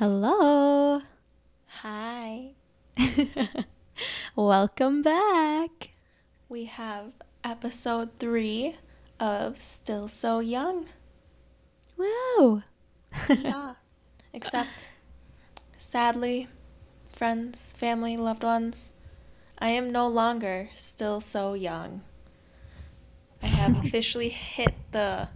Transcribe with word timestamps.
Hello. 0.00 1.02
Hi. 1.82 2.52
Welcome 4.34 5.02
back. 5.02 5.90
We 6.48 6.64
have 6.64 7.12
episode 7.44 8.08
three 8.18 8.76
of 9.20 9.62
Still 9.62 10.08
So 10.08 10.38
Young. 10.40 10.86
Woo. 11.98 12.62
yeah. 13.28 13.74
Except, 14.32 14.88
sadly, 15.76 16.48
friends, 17.12 17.74
family, 17.74 18.16
loved 18.16 18.42
ones, 18.42 18.92
I 19.58 19.68
am 19.68 19.92
no 19.92 20.08
longer 20.08 20.70
still 20.76 21.20
so 21.20 21.52
young. 21.52 22.00
I 23.42 23.48
have 23.48 23.76
officially 23.84 24.30
hit 24.30 24.72
the 24.92 25.28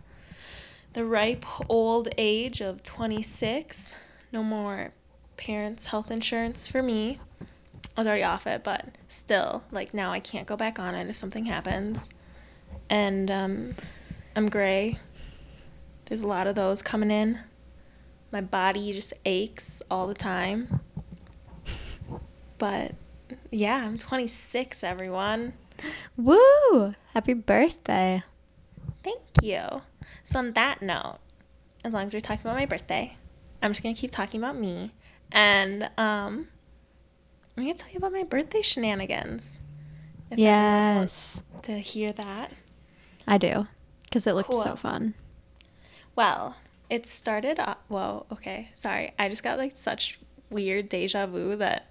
the 0.95 1.05
ripe 1.05 1.45
old 1.69 2.09
age 2.17 2.63
of 2.63 2.83
26. 2.83 3.95
No 4.35 4.43
more 4.43 4.91
parents' 5.37 5.87
health 5.87 6.11
insurance 6.11 6.67
for 6.67 6.83
me. 6.83 7.21
I 7.97 8.01
was 8.01 8.09
already 8.09 8.25
off 8.25 8.49
it, 8.49 8.65
but 8.65 8.85
still, 9.09 9.63
like 9.71 9.95
now 9.95 10.11
I 10.11 10.19
can't 10.19 10.45
go 10.45 10.57
back 10.57 10.81
on 10.81 10.97
it 10.97 11.09
if 11.09 11.17
something 11.17 11.47
happens. 11.47 12.11
And 12.91 13.31
um, 13.31 13.77
I'm 14.35 14.49
gray. 14.49 14.99
There's 16.07 16.21
a 16.21 16.27
lot 16.27 16.49
of 16.49 16.57
those 16.57 16.83
coming 16.83 17.13
in. 17.13 17.39
My 18.33 18.41
body 18.41 18.93
just 18.93 19.13
aches 19.25 19.83
all 19.89 20.09
the 20.09 20.15
time. 20.15 20.81
But 22.59 22.97
yeah, 23.53 23.87
I'm 23.87 23.99
26, 23.99 24.83
everyone. 24.83 25.53
Woo. 26.17 26.97
Happy 27.13 27.35
birthday. 27.35 28.25
Thank 29.05 29.21
you. 29.43 29.83
So, 30.25 30.41
on 30.41 30.55
that 30.55 30.83
note, 30.83 31.19
as 31.85 31.93
long 31.95 32.07
as 32.07 32.15
we're 32.15 32.21
talking 32.21 32.41
about 32.41 32.57
my 32.57 32.67
birthday, 32.67 33.17
I'm 33.65 33.73
just 33.73 33.83
going 33.83 33.95
to 33.95 34.01
keep 34.01 34.11
talking 34.11 34.39
about 34.39 34.59
me. 34.59 34.93
And 35.33 35.85
um, 35.97 36.49
I'm 37.57 37.65
to 37.67 37.75
tell 37.75 37.91
you 37.91 37.97
about 37.97 38.13
my 38.13 38.23
birthday 38.23 38.61
shenanigans. 38.61 39.59
if 40.31 40.39
Yes. 40.39 41.43
To 41.63 41.79
hear 41.79 42.13
that. 42.13 42.53
I 43.27 43.39
do. 43.39 43.67
Because 44.05 44.27
it 44.27 44.35
looks 44.35 44.63
so 44.63 44.77
fun. 44.77 45.15
Well, 46.15 46.57
it 46.91 47.07
started 47.07 47.59
off. 47.59 47.79
Whoa, 47.89 48.27
okay. 48.31 48.69
Sorry. 48.77 49.15
I 49.19 49.31
just 49.31 49.43
got 49.43 49.57
like 49.57 49.79
such 49.79 50.21
weird 50.51 50.91
deja 50.91 51.27
vu 51.27 51.57
that 51.57 51.91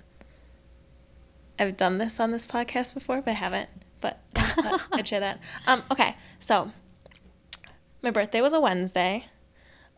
I've 1.58 1.76
done 1.76 1.98
this 1.98 2.20
on 2.20 2.32
this 2.32 2.46
podcast 2.46 2.94
before, 2.94 3.22
but 3.24 3.32
I 3.32 3.34
haven't. 3.34 3.70
But 4.00 4.20
I 4.36 4.80
would 4.92 5.08
share 5.08 5.22
that. 5.22 5.40
Um, 5.66 5.82
okay. 5.90 6.16
So, 6.40 6.72
my 8.04 8.12
birthday 8.12 8.42
was 8.42 8.54
a 8.54 8.60
Wednesday. 8.60 9.26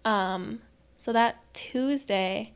Um, 0.06 0.62
so 1.06 1.14
that 1.14 1.38
Tuesday, 1.54 2.52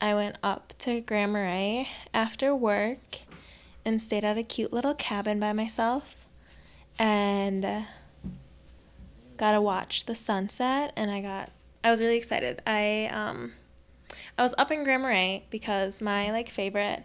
I 0.00 0.12
went 0.16 0.36
up 0.42 0.74
to 0.78 1.00
Grand 1.00 1.86
after 2.12 2.52
work 2.52 3.20
and 3.84 4.02
stayed 4.02 4.24
at 4.24 4.36
a 4.36 4.42
cute 4.42 4.72
little 4.72 4.92
cabin 4.92 5.38
by 5.38 5.52
myself. 5.52 6.26
And. 6.98 7.86
got 9.36 9.52
to 9.52 9.60
watch 9.60 10.06
the 10.06 10.16
sunset 10.16 10.92
and 10.96 11.12
I 11.12 11.20
got 11.20 11.50
I 11.84 11.92
was 11.92 12.00
really 12.00 12.16
excited. 12.16 12.60
I 12.66 13.08
um 13.12 13.52
I 14.36 14.42
was 14.42 14.54
up 14.58 14.72
in 14.72 14.82
Grand 14.82 15.42
because 15.50 16.00
my 16.00 16.32
like 16.32 16.48
favorite 16.48 17.04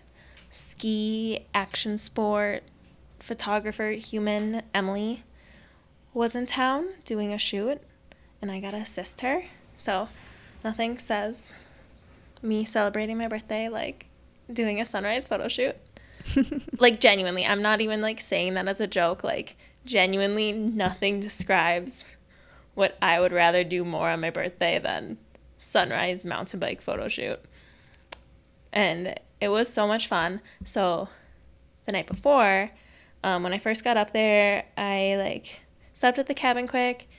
ski 0.50 1.46
action 1.54 2.00
sport 2.00 2.64
photographer 3.20 3.92
human 3.92 4.64
Emily 4.74 5.24
was 6.16 6.36
in 6.36 6.48
town 6.48 6.88
doing 7.06 7.32
a 7.34 7.38
shoot 7.38 7.80
and 8.42 8.52
I 8.52 8.60
got 8.60 8.72
to 8.72 8.78
assist 8.78 9.22
her. 9.22 9.44
So 9.76 10.10
nothing 10.64 10.98
says 10.98 11.54
me 12.42 12.66
celebrating 12.66 13.18
my 13.18 13.28
birthday 13.28 13.68
like 13.70 14.06
doing 14.52 14.80
a 14.80 14.86
sunrise 14.86 15.26
photo 15.26 15.48
shoot. 15.48 15.76
like 16.80 17.00
genuinely, 17.00 17.46
I'm 17.46 17.62
not 17.62 17.82
even 17.82 18.02
like 18.02 18.22
saying 18.22 18.56
that 18.56 18.68
as 18.68 18.82
a 18.82 18.88
joke. 18.88 19.24
Like 19.24 19.56
genuinely 19.86 20.52
nothing 20.52 21.20
describes 21.20 22.06
what 22.76 22.98
I 23.02 23.20
would 23.20 23.32
rather 23.32 23.64
do 23.64 23.84
more 23.84 24.10
on 24.10 24.22
my 24.22 24.30
birthday 24.30 24.80
than 24.80 25.18
sunrise 25.58 26.24
mountain 26.24 26.60
bike 26.60 26.82
photo 26.82 27.08
shoot. 27.08 27.40
And 28.72 29.20
it 29.42 29.50
was 29.50 29.72
so 29.72 29.88
much 29.88 30.08
fun. 30.08 30.42
So 30.66 31.10
the 31.86 31.92
night 31.94 32.08
before, 32.08 32.72
um, 33.24 33.44
when 33.44 33.54
I 33.54 33.58
first 33.58 33.84
got 33.84 33.98
up 33.98 34.14
there, 34.14 34.66
I 34.78 35.16
like 35.18 35.60
slept 35.94 36.20
at 36.20 36.28
the 36.28 36.34
cabin 36.34 36.68
quick. 36.68 37.10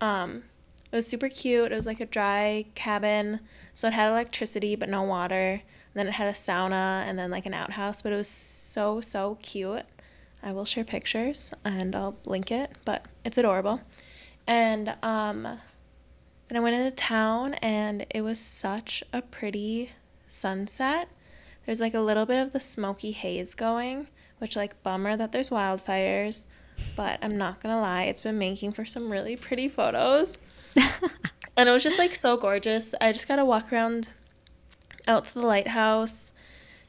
Um, 0.00 0.44
it 0.94 0.98
was 0.98 1.08
super 1.08 1.28
cute. 1.28 1.72
It 1.72 1.74
was 1.74 1.86
like 1.86 1.98
a 1.98 2.06
dry 2.06 2.66
cabin, 2.76 3.40
so 3.74 3.88
it 3.88 3.94
had 3.94 4.08
electricity 4.08 4.76
but 4.76 4.88
no 4.88 5.02
water. 5.02 5.54
And 5.54 5.60
then 5.92 6.06
it 6.06 6.12
had 6.12 6.28
a 6.28 6.32
sauna 6.32 7.02
and 7.02 7.18
then 7.18 7.32
like 7.32 7.46
an 7.46 7.52
outhouse, 7.52 8.00
but 8.00 8.12
it 8.12 8.16
was 8.16 8.28
so 8.28 9.00
so 9.00 9.36
cute. 9.42 9.82
I 10.40 10.52
will 10.52 10.64
share 10.64 10.84
pictures 10.84 11.52
and 11.64 11.96
I'll 11.96 12.16
link 12.26 12.52
it, 12.52 12.70
but 12.84 13.06
it's 13.24 13.36
adorable. 13.36 13.80
And 14.46 14.94
um, 15.02 15.42
then 15.42 16.56
I 16.56 16.60
went 16.60 16.76
into 16.76 16.92
town 16.92 17.54
and 17.54 18.06
it 18.10 18.20
was 18.20 18.38
such 18.38 19.02
a 19.12 19.20
pretty 19.20 19.90
sunset. 20.28 21.08
There's 21.66 21.80
like 21.80 21.94
a 21.94 22.00
little 22.00 22.24
bit 22.24 22.40
of 22.40 22.52
the 22.52 22.60
smoky 22.60 23.10
haze 23.10 23.56
going, 23.56 24.06
which 24.38 24.54
like 24.54 24.80
bummer 24.84 25.16
that 25.16 25.32
there's 25.32 25.50
wildfires, 25.50 26.44
but 26.94 27.18
I'm 27.20 27.36
not 27.36 27.60
gonna 27.60 27.80
lie, 27.80 28.04
it's 28.04 28.20
been 28.20 28.38
making 28.38 28.70
for 28.74 28.84
some 28.84 29.10
really 29.10 29.34
pretty 29.34 29.66
photos. 29.66 30.38
and 31.56 31.68
it 31.68 31.72
was 31.72 31.82
just 31.82 31.98
like 31.98 32.14
so 32.14 32.36
gorgeous. 32.36 32.94
I 33.00 33.12
just 33.12 33.28
got 33.28 33.36
to 33.36 33.44
walk 33.44 33.72
around 33.72 34.08
out 35.06 35.26
to 35.26 35.34
the 35.34 35.46
lighthouse 35.46 36.32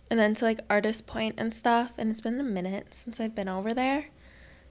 and 0.10 0.20
then 0.20 0.34
to 0.36 0.46
like 0.46 0.60
Artist 0.70 1.08
Point 1.08 1.36
and 1.38 1.54
stuff. 1.54 1.94
And 1.98 2.12
it's 2.12 2.22
been 2.22 2.40
a 2.40 2.44
minute 2.44 2.94
since 2.94 3.20
I've 3.20 3.36
been 3.36 3.50
over 3.50 3.74
there. 3.74 4.08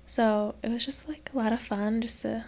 So 0.06 0.54
it 0.62 0.70
was 0.70 0.84
just 0.84 1.08
like 1.08 1.30
a 1.32 1.38
lot 1.38 1.52
of 1.52 1.60
fun 1.60 2.00
just 2.00 2.22
to 2.22 2.44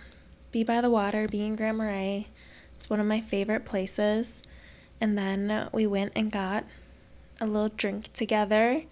be 0.53 0.63
by 0.65 0.81
the 0.81 0.91
water, 0.91 1.29
be 1.29 1.45
in 1.45 1.57
Grand 1.57 1.79
Marais. 1.79 2.29
It's 2.77 2.91
one 2.91 3.01
of 3.01 3.07
my 3.07 3.21
favorite 3.21 3.65
places. 3.65 4.43
And 5.01 5.17
then 5.17 5.69
we 5.73 5.87
went 5.87 6.13
and 6.15 6.31
got 6.31 6.65
a 7.41 7.47
little 7.47 7.69
drink 7.69 8.13
together 8.13 8.83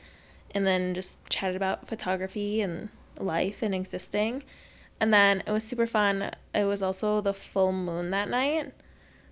and 0.50 0.66
then 0.66 0.94
just 0.94 1.24
chatted 1.28 1.56
about 1.56 1.88
photography 1.88 2.60
and 2.60 2.88
life 3.18 3.62
and 3.62 3.74
existing. 3.74 4.42
And 5.04 5.12
then 5.12 5.42
it 5.46 5.50
was 5.50 5.64
super 5.64 5.86
fun. 5.86 6.30
It 6.54 6.64
was 6.64 6.82
also 6.82 7.20
the 7.20 7.34
full 7.34 7.72
moon 7.72 8.10
that 8.12 8.30
night. 8.30 8.72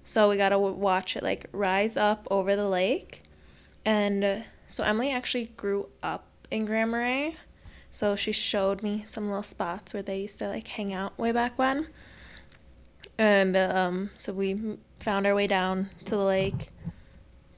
So 0.05 0.29
we 0.29 0.37
got 0.37 0.51
to 0.51 0.59
watch 0.59 1.17
it 1.17 1.23
like 1.23 1.47
rise 1.51 1.97
up 1.97 2.29
over 2.31 2.55
the 2.55 2.69
lake. 2.69 3.23
And 3.83 4.45
so 4.69 4.85
Emily 4.85 5.11
actually 5.11 5.47
grew 5.57 5.89
up 6.03 6.27
in 6.51 6.67
Grand 6.67 6.91
Marais. 6.91 7.37
So 7.91 8.17
she 8.17 8.33
showed 8.33 8.83
me 8.83 9.05
some 9.07 9.29
little 9.29 9.43
spots 9.43 9.95
where 9.95 10.03
they 10.03 10.21
used 10.21 10.37
to 10.41 10.49
like 10.49 10.69
hang 10.69 10.93
out 10.93 11.19
way 11.19 11.33
back 11.33 11.59
when. 11.59 11.87
And 13.17 13.57
um, 13.57 14.11
so 14.15 14.35
we 14.35 14.77
found 15.01 15.27
our 15.27 15.35
way 15.35 15.47
down 15.47 15.89
to 16.05 16.11
the 16.11 16.23
lake, 16.23 16.69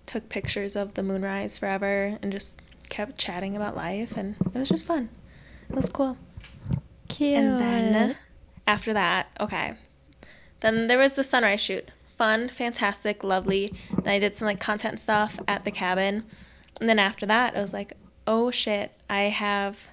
took 0.06 0.28
pictures 0.28 0.76
of 0.76 0.94
the 0.94 1.02
moonrise 1.02 1.58
forever, 1.58 2.16
and 2.22 2.30
just 2.30 2.62
kept 2.88 3.18
chatting 3.18 3.56
about 3.56 3.74
life. 3.74 4.16
And 4.16 4.36
it 4.54 4.54
was 4.54 4.68
just 4.68 4.86
fun. 4.86 5.08
It 5.68 5.74
was 5.74 5.88
cool. 5.88 6.16
Cute. 7.08 7.38
And 7.38 7.60
then 7.60 8.16
after 8.66 8.92
that, 8.92 9.28
okay. 9.40 9.74
Then 10.60 10.86
there 10.86 10.98
was 10.98 11.14
the 11.14 11.24
sunrise 11.24 11.60
shoot. 11.60 11.90
Fun, 12.16 12.48
fantastic, 12.48 13.24
lovely. 13.24 13.74
Then 14.02 14.14
I 14.14 14.18
did 14.18 14.36
some 14.36 14.46
like 14.46 14.60
content 14.60 15.00
stuff 15.00 15.38
at 15.46 15.64
the 15.64 15.70
cabin. 15.70 16.24
And 16.80 16.88
then 16.88 16.98
after 16.98 17.26
that, 17.26 17.56
I 17.56 17.60
was 17.60 17.72
like, 17.72 17.92
oh 18.26 18.50
shit, 18.50 18.92
I 19.10 19.22
have 19.22 19.88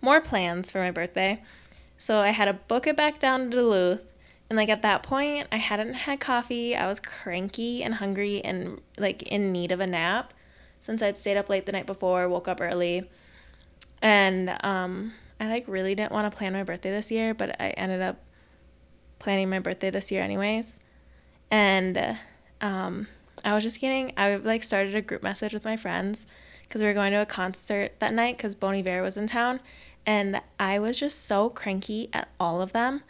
more 0.00 0.20
plans 0.20 0.70
for 0.70 0.80
my 0.80 0.90
birthday. 0.90 1.42
So 1.96 2.18
I 2.18 2.30
had 2.30 2.46
to 2.46 2.54
book 2.54 2.86
it 2.86 2.96
back 2.96 3.18
down 3.18 3.50
to 3.50 3.56
Duluth. 3.56 4.02
And 4.50 4.56
like 4.56 4.68
at 4.68 4.82
that 4.82 5.02
point, 5.02 5.46
I 5.50 5.56
hadn't 5.56 5.94
had 5.94 6.20
coffee. 6.20 6.76
I 6.76 6.86
was 6.86 7.00
cranky 7.00 7.82
and 7.82 7.94
hungry 7.94 8.44
and 8.44 8.80
like 8.98 9.22
in 9.22 9.52
need 9.52 9.72
of 9.72 9.80
a 9.80 9.86
nap 9.86 10.34
since 10.82 11.00
I'd 11.00 11.16
stayed 11.16 11.36
up 11.36 11.48
late 11.48 11.64
the 11.64 11.72
night 11.72 11.86
before, 11.86 12.28
woke 12.28 12.48
up 12.48 12.60
early. 12.60 13.08
And 14.02 14.54
um, 14.64 15.12
I 15.42 15.48
like 15.48 15.64
really 15.66 15.96
didn't 15.96 16.12
want 16.12 16.30
to 16.30 16.36
plan 16.36 16.52
my 16.52 16.62
birthday 16.62 16.92
this 16.92 17.10
year, 17.10 17.34
but 17.34 17.60
I 17.60 17.70
ended 17.70 18.00
up 18.00 18.22
planning 19.18 19.50
my 19.50 19.58
birthday 19.58 19.90
this 19.90 20.12
year 20.12 20.22
anyways. 20.22 20.78
And 21.50 22.16
um, 22.60 23.08
I 23.44 23.52
was 23.52 23.64
just 23.64 23.80
getting, 23.80 24.12
I 24.16 24.36
like 24.36 24.62
started 24.62 24.94
a 24.94 25.02
group 25.02 25.20
message 25.20 25.52
with 25.52 25.64
my 25.64 25.76
friends 25.76 26.26
because 26.62 26.80
we 26.80 26.86
were 26.86 26.94
going 26.94 27.10
to 27.10 27.22
a 27.22 27.26
concert 27.26 27.98
that 27.98 28.14
night 28.14 28.36
because 28.36 28.54
Bon 28.54 28.72
Iver 28.72 29.02
was 29.02 29.16
in 29.16 29.26
town. 29.26 29.58
And 30.06 30.40
I 30.60 30.78
was 30.78 30.96
just 30.96 31.24
so 31.24 31.48
cranky 31.48 32.08
at 32.12 32.28
all 32.38 32.62
of 32.62 32.72
them. 32.72 33.02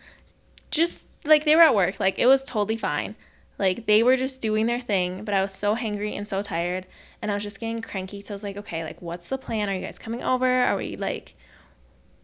Just 0.70 1.08
like 1.26 1.44
they 1.44 1.54
were 1.54 1.60
at 1.60 1.74
work, 1.74 2.00
like 2.00 2.18
it 2.18 2.26
was 2.26 2.44
totally 2.44 2.78
fine. 2.78 3.14
Like 3.58 3.84
they 3.84 4.02
were 4.02 4.16
just 4.16 4.40
doing 4.40 4.64
their 4.64 4.80
thing, 4.80 5.24
but 5.24 5.34
I 5.34 5.42
was 5.42 5.52
so 5.52 5.76
hangry 5.76 6.16
and 6.16 6.26
so 6.26 6.40
tired. 6.40 6.86
And 7.20 7.30
I 7.30 7.34
was 7.34 7.42
just 7.42 7.60
getting 7.60 7.82
cranky. 7.82 8.22
So 8.22 8.32
I 8.32 8.36
was 8.36 8.42
like, 8.42 8.56
okay, 8.56 8.84
like 8.84 9.02
what's 9.02 9.28
the 9.28 9.36
plan? 9.36 9.68
Are 9.68 9.74
you 9.74 9.82
guys 9.82 9.98
coming 9.98 10.22
over? 10.22 10.46
Are 10.46 10.78
we 10.78 10.96
like, 10.96 11.34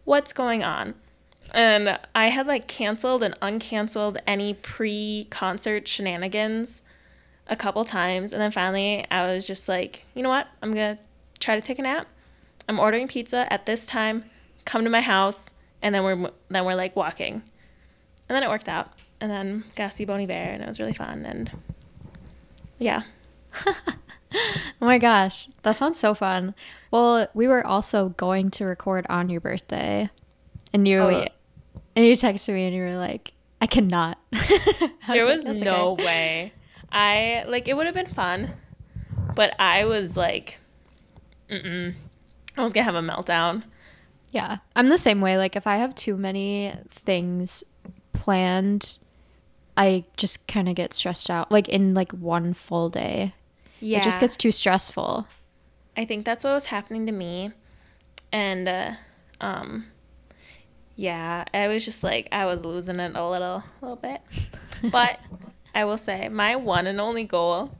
what's 0.09 0.33
going 0.33 0.63
on? 0.63 0.95
And 1.53 1.99
I 2.15 2.29
had 2.29 2.47
like 2.47 2.67
canceled 2.67 3.21
and 3.21 3.39
uncanceled 3.41 4.17
any 4.25 4.55
pre 4.55 5.27
concert 5.29 5.87
shenanigans 5.87 6.81
a 7.45 7.55
couple 7.55 7.85
times. 7.85 8.33
And 8.33 8.41
then 8.41 8.49
finally, 8.49 9.05
I 9.11 9.31
was 9.31 9.45
just 9.45 9.69
like, 9.69 10.05
you 10.15 10.23
know 10.23 10.29
what? 10.29 10.47
I'm 10.63 10.73
going 10.73 10.97
to 10.97 11.03
try 11.39 11.55
to 11.55 11.61
take 11.61 11.77
a 11.77 11.83
nap. 11.83 12.07
I'm 12.67 12.79
ordering 12.79 13.07
pizza 13.07 13.51
at 13.53 13.67
this 13.67 13.85
time. 13.85 14.25
Come 14.65 14.83
to 14.83 14.89
my 14.89 15.01
house. 15.01 15.51
And 15.83 15.93
then 15.93 16.03
we're, 16.03 16.31
then 16.49 16.65
we're 16.65 16.75
like 16.75 16.95
walking. 16.95 17.33
And 17.33 18.35
then 18.35 18.41
it 18.41 18.49
worked 18.49 18.67
out. 18.67 18.91
And 19.21 19.29
then 19.29 19.63
got 19.75 19.91
to 19.91 19.95
see 19.95 20.05
and 20.05 20.63
it 20.63 20.67
was 20.67 20.79
really 20.79 20.93
fun. 20.93 21.23
And 21.23 21.51
yeah. 22.79 23.03
Oh 24.81 24.85
my 24.85 24.97
gosh, 24.97 25.47
that 25.63 25.75
sounds 25.75 25.99
so 25.99 26.13
fun. 26.13 26.55
Well, 26.91 27.27
we 27.33 27.47
were 27.47 27.65
also 27.65 28.09
going 28.09 28.49
to 28.51 28.65
record 28.65 29.05
on 29.09 29.29
your 29.29 29.41
birthday, 29.41 30.09
and 30.73 30.87
you 30.87 30.99
Oh, 31.01 31.09
yeah. 31.09 31.27
and 31.95 32.05
you 32.05 32.13
texted 32.13 32.53
me 32.53 32.65
and 32.65 32.73
you 32.75 32.83
were 32.83 32.95
like, 32.95 33.33
"I 33.61 33.65
cannot." 33.67 34.17
I 34.33 34.91
there 35.07 35.25
like, 35.25 35.35
was 35.35 35.43
"That's 35.43 35.59
no 35.61 35.91
okay." 35.93 36.03
way. 36.05 36.53
I 36.91 37.43
like 37.47 37.67
it 37.67 37.75
would 37.75 37.87
have 37.87 37.95
been 37.95 38.07
fun, 38.07 38.53
but 39.35 39.53
I 39.59 39.83
was 39.85 40.15
like, 40.15 40.57
mm 41.49 41.93
I 42.57 42.63
was 42.63 42.71
gonna 42.73 42.85
have 42.85 42.95
a 42.95 43.01
meltdown. 43.01 43.63
Yeah, 44.31 44.57
I'm 44.75 44.89
the 44.89 44.97
same 44.97 45.21
way. 45.21 45.37
Like 45.37 45.55
if 45.55 45.65
I 45.67 45.77
have 45.77 45.93
too 45.95 46.15
many 46.15 46.73
things 46.89 47.63
planned, 48.13 48.97
I 49.75 50.05
just 50.17 50.47
kind 50.47 50.69
of 50.69 50.75
get 50.75 50.93
stressed 50.93 51.29
out. 51.29 51.51
Like 51.51 51.67
in 51.67 51.93
like 51.93 52.11
one 52.11 52.53
full 52.53 52.89
day, 52.89 53.33
Yeah, 53.79 53.99
it 53.99 54.03
just 54.03 54.19
gets 54.19 54.35
too 54.35 54.51
stressful. 54.51 55.27
I 55.95 56.05
think 56.05 56.25
that's 56.25 56.43
what 56.43 56.53
was 56.53 56.65
happening 56.65 57.05
to 57.07 57.11
me, 57.11 57.51
and 58.31 58.67
uh, 58.67 58.91
um, 59.41 59.85
yeah, 60.95 61.45
I 61.53 61.67
was 61.67 61.85
just 61.85 62.03
like 62.03 62.27
I 62.31 62.45
was 62.45 62.63
losing 62.63 62.99
it 62.99 63.15
a 63.15 63.29
little, 63.29 63.57
a 63.57 63.63
little 63.81 63.95
bit. 63.95 64.21
But 64.81 65.19
I 65.75 65.83
will 65.83 65.97
say, 65.97 66.29
my 66.29 66.55
one 66.55 66.87
and 66.87 67.01
only 67.01 67.25
goal. 67.25 67.77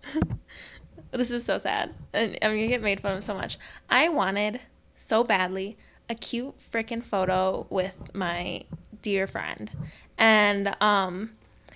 this 1.12 1.32
is 1.32 1.46
so 1.46 1.58
sad, 1.58 1.94
and 2.14 2.38
I'm 2.42 2.52
gonna 2.52 2.68
get 2.68 2.82
made 2.82 3.00
fun 3.00 3.16
of 3.18 3.24
so 3.24 3.34
much. 3.34 3.58
I 3.90 4.10
wanted 4.10 4.60
so 4.98 5.24
badly 5.24 5.78
a 6.10 6.16
cute 6.16 6.56
freaking 6.72 7.04
photo 7.04 7.68
with 7.70 7.94
my 8.14 8.64
dear 9.02 9.28
friend, 9.28 9.72
and 10.18 10.76
um, 10.82 11.32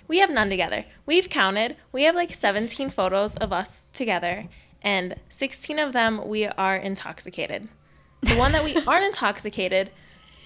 we 0.06 0.18
have 0.18 0.30
none 0.30 0.50
together. 0.50 0.84
We've 1.06 1.28
counted. 1.28 1.76
We 1.92 2.02
have 2.04 2.14
like 2.14 2.34
17 2.34 2.90
photos 2.90 3.36
of 3.36 3.52
us 3.52 3.86
together, 3.92 4.48
and 4.82 5.16
16 5.28 5.78
of 5.78 5.92
them 5.92 6.28
we 6.28 6.46
are 6.46 6.76
intoxicated. 6.76 7.68
The 8.22 8.36
one 8.36 8.52
that 8.52 8.64
we 8.64 8.76
aren't 8.86 9.06
intoxicated, 9.06 9.90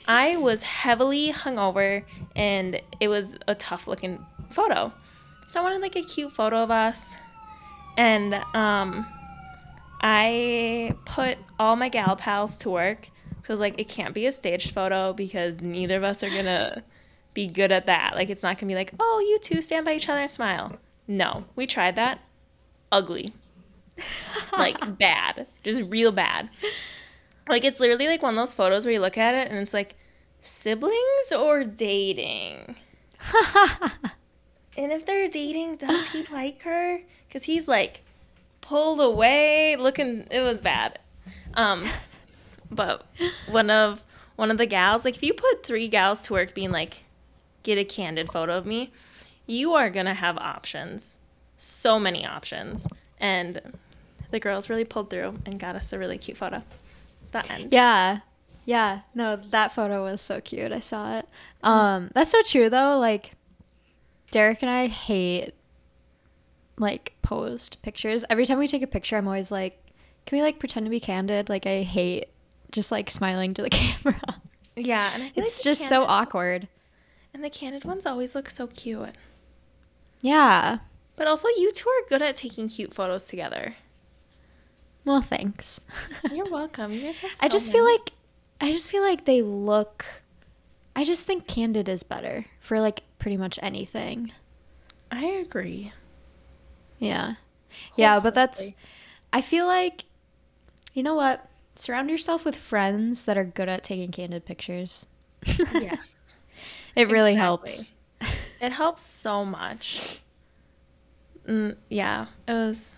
I 0.07 0.37
was 0.37 0.63
heavily 0.63 1.33
hungover, 1.33 2.05
and 2.37 2.81
it 3.01 3.09
was 3.09 3.37
a 3.47 3.55
tough 3.55 3.87
looking 3.87 4.25
photo. 4.51 4.93
So 5.47 5.61
I 5.61 5.63
wanted 5.63 5.81
like 5.81 5.97
a 5.97 6.03
cute 6.03 6.33
photo 6.33 6.63
of 6.63 6.71
us, 6.71 7.15
and 7.97 8.35
um, 8.55 9.07
I 10.01 10.95
put 11.05 11.39
all 11.59 11.77
my 11.77 11.89
gal 11.89 12.17
pals 12.17 12.57
to 12.59 12.71
work. 12.71 13.09
So 13.45 13.51
I 13.51 13.53
was 13.53 13.61
like, 13.61 13.79
it 13.79 13.89
can't 13.89 14.15
be 14.15 14.27
a 14.27 14.33
staged 14.33 14.73
photo 14.73 15.13
because 15.13 15.61
neither 15.61 15.97
of 15.97 16.05
us 16.05 16.23
are 16.23 16.29
gonna 16.31 16.85
be 17.39 17.47
good 17.47 17.73
at 17.73 17.87
that. 17.87 18.15
Like, 18.15 18.31
it's 18.31 18.43
not 18.43 18.59
gonna 18.59 18.71
be 18.71 18.75
like, 18.75 18.93
oh, 18.99 19.25
you 19.29 19.39
two 19.39 19.63
stand 19.63 19.85
by 19.85 19.95
each 19.95 20.09
other 20.09 20.21
and 20.21 20.31
smile. 20.31 20.77
No, 21.07 21.45
we 21.57 21.67
tried 21.67 21.97
that. 21.97 22.21
Ugly. 22.91 23.33
like, 24.53 24.99
bad. 24.99 25.47
Just 25.63 25.83
real 25.91 26.13
bad. 26.13 26.51
Like, 27.49 27.65
it's 27.65 27.81
literally 27.81 28.09
like 28.09 28.23
one 28.23 28.35
of 28.35 28.39
those 28.39 28.55
photos 28.55 28.85
where 28.85 28.93
you 28.93 29.01
look 29.01 29.19
at 29.19 29.35
it 29.35 29.51
and 29.51 29.59
it's 29.59 29.75
like, 29.75 29.97
siblings 30.43 31.33
or 31.37 31.65
dating? 31.65 32.77
And 34.79 34.93
if 34.93 35.05
they're 35.05 35.29
dating, 35.29 35.77
does 35.77 36.07
he 36.07 36.25
like 36.33 36.63
her? 36.63 37.01
Because 37.27 37.43
he's 37.43 37.67
like 37.67 38.03
pulled 38.61 39.01
away, 39.01 39.77
looking. 39.77 40.27
It 40.31 40.41
was 40.41 40.61
bad. 40.61 41.01
Um, 41.55 41.87
but 42.71 43.05
one 43.49 43.71
of 43.71 44.05
one 44.37 44.53
of 44.53 44.57
the 44.57 44.67
gals, 44.67 45.05
like 45.05 45.17
if 45.17 45.23
you 45.25 45.35
put 45.35 45.67
three 45.67 45.89
gals 45.89 46.23
to 46.23 46.33
work, 46.33 46.55
being 46.55 46.71
like, 46.71 47.03
get 47.69 47.77
a 47.79 47.85
candid 47.85 48.33
photo 48.33 48.57
of 48.57 48.65
me, 48.65 48.91
you 49.47 49.75
are 49.75 49.91
gonna 49.91 50.15
have 50.15 50.39
options, 50.39 51.19
so 51.59 51.99
many 52.01 52.25
options, 52.25 52.89
and 53.21 53.61
the 54.31 54.41
girls 54.41 54.71
really 54.71 54.87
pulled 54.87 55.11
through 55.11 55.39
and 55.45 55.61
got 55.61 55.77
us 55.77 55.93
a 55.93 55.99
really 55.99 56.17
cute 56.17 56.39
photo. 56.39 56.63
The 57.33 57.53
end. 57.53 57.71
Yeah. 57.71 58.21
Yeah. 58.65 59.01
No, 59.15 59.37
that 59.37 59.75
photo 59.75 60.03
was 60.03 60.23
so 60.23 60.41
cute. 60.41 60.73
I 60.73 60.81
saw 60.81 61.19
it. 61.19 61.29
Um, 61.63 62.11
that's 62.15 62.31
so 62.31 62.41
true 62.43 62.71
though. 62.71 62.99
Like 62.99 63.33
Derek 64.31 64.63
and 64.63 64.71
I 64.71 64.87
hate 64.87 65.53
like 66.79 67.13
posed 67.21 67.83
pictures. 67.83 68.25
Every 68.31 68.47
time 68.47 68.59
we 68.59 68.67
take 68.67 68.83
a 68.83 68.87
picture, 68.87 69.17
I'm 69.17 69.27
always 69.27 69.51
like, 69.51 69.79
can 70.25 70.39
we 70.39 70.43
like 70.43 70.59
pretend 70.59 70.87
to 70.87 70.91
be 70.91 71.01
candid? 71.01 71.51
Like 71.51 71.67
I 71.67 71.83
hate 71.83 72.29
just 72.71 72.91
like 72.91 73.11
smiling 73.11 73.53
to 73.55 73.63
the 73.63 73.71
camera. 73.81 74.21
Yeah, 74.75 75.11
and 75.15 75.33
It's 75.37 75.59
like 75.59 75.65
just 75.65 75.87
so 75.87 76.05
awkward. 76.05 76.69
And 77.39 77.45
the 77.45 77.51
candid 77.51 77.85
ones 77.85 78.05
always 78.05 78.35
look 78.35 78.51
so 78.51 78.67
cute. 78.67 79.15
Yeah. 80.23 80.79
But 81.15 81.29
also, 81.29 81.47
you 81.47 81.71
two 81.71 81.89
are 81.89 82.09
good 82.09 82.21
at 82.21 82.35
taking 82.35 82.69
cute 82.69 82.93
photos 82.93 83.29
together. 83.29 83.77
Well, 85.05 85.21
thanks. 85.21 85.81
You're 86.33 86.51
welcome. 86.51 86.93
You 86.93 87.03
guys 87.03 87.19
have. 87.19 87.31
So 87.31 87.47
I 87.47 87.49
just 87.49 87.71
feel 87.71 87.85
like 87.85 88.11
I 88.61 88.73
just 88.73 88.91
feel 88.91 89.03
like 89.03 89.25
they 89.25 89.41
look 89.41 90.05
I 90.97 91.05
just 91.05 91.29
think 91.29 91.47
candid 91.47 91.89
is 91.89 92.03
better 92.03 92.47
for 92.59 92.81
like 92.81 93.05
pretty 93.21 93.37
much 93.37 93.57
anything. 93.63 94.33
I 95.13 95.25
agree. 95.27 95.93
Yeah. 96.99 97.35
Yeah, 97.95 98.19
but 98.19 98.35
that's 98.35 98.73
I 99.33 99.43
feel 99.43 99.67
like 99.69 100.07
you 100.93 101.05
know 101.05 101.15
what? 101.15 101.49
Surround 101.77 102.11
yourself 102.11 102.45
with 102.45 102.57
friends 102.57 103.27
that 103.27 103.39
are 103.39 103.45
good 103.45 103.69
at 103.69 103.85
taking 103.85 104.11
candid 104.11 104.45
pictures. 104.45 105.07
Yes. 105.73 106.35
It 106.97 107.09
really 107.09 107.33
Exactly. 107.33 107.37
helps. 107.73 107.93
It 108.61 108.73
helps 108.73 109.03
so 109.05 109.45
much. 109.45 110.21
Mm, 111.47 111.77
yeah, 111.89 112.27
it 112.47 112.53
was. 112.53 112.97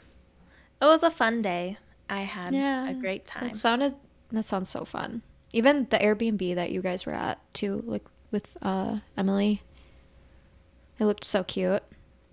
It 0.81 0.87
was 0.87 1.03
a 1.03 1.11
fun 1.11 1.43
day. 1.43 1.77
I 2.09 2.21
had 2.23 2.55
Yeah. 2.55 2.89
a 2.89 2.95
great 2.95 3.27
time. 3.27 3.49
That 3.49 3.59
sounded 3.59 3.95
that 4.31 4.47
sounds 4.47 4.71
so 4.71 4.85
fun. 4.87 5.21
Even 5.53 5.87
the 5.91 5.99
Airbnb 5.99 6.55
that 6.55 6.71
you 6.71 6.81
guys 6.81 7.05
were 7.05 7.13
at 7.13 7.39
too, 7.53 7.83
like 7.87 8.05
with 8.31 8.57
uh 8.63 9.01
Emily. 9.19 9.63
It 10.99 11.05
looked 11.05 11.25
so 11.25 11.45
cute. 11.45 11.83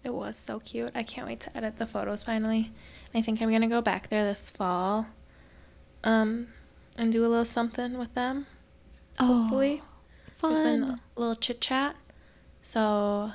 It 0.04 0.14
was 0.14 0.38
so 0.38 0.60
cute. 0.60 0.92
I 0.96 1.04
can't 1.04 1.28
wait 1.28 1.42
to 1.42 1.58
edit 1.58 1.78
the 1.80 1.86
photos 1.88 2.24
finally. 2.24 2.72
I 3.14 3.22
think 3.22 3.42
I'm 3.42 3.52
gonna 3.52 3.68
go 3.68 3.82
back 3.82 4.10
there 4.10 4.24
this 4.24 4.50
fall, 4.52 5.08
um, 6.04 6.48
and 6.98 7.12
do 7.12 7.26
a 7.26 7.28
little 7.28 7.46
something 7.46 7.98
with 7.98 8.14
them. 8.14 8.48
Oh, 9.20 9.42
Hopefully. 9.42 9.82
There's 10.46 10.60
been 10.60 10.82
fun. 10.82 11.02
a 11.16 11.20
little 11.20 11.36
chit 11.36 11.62
chat. 11.62 11.96
So 12.64 13.32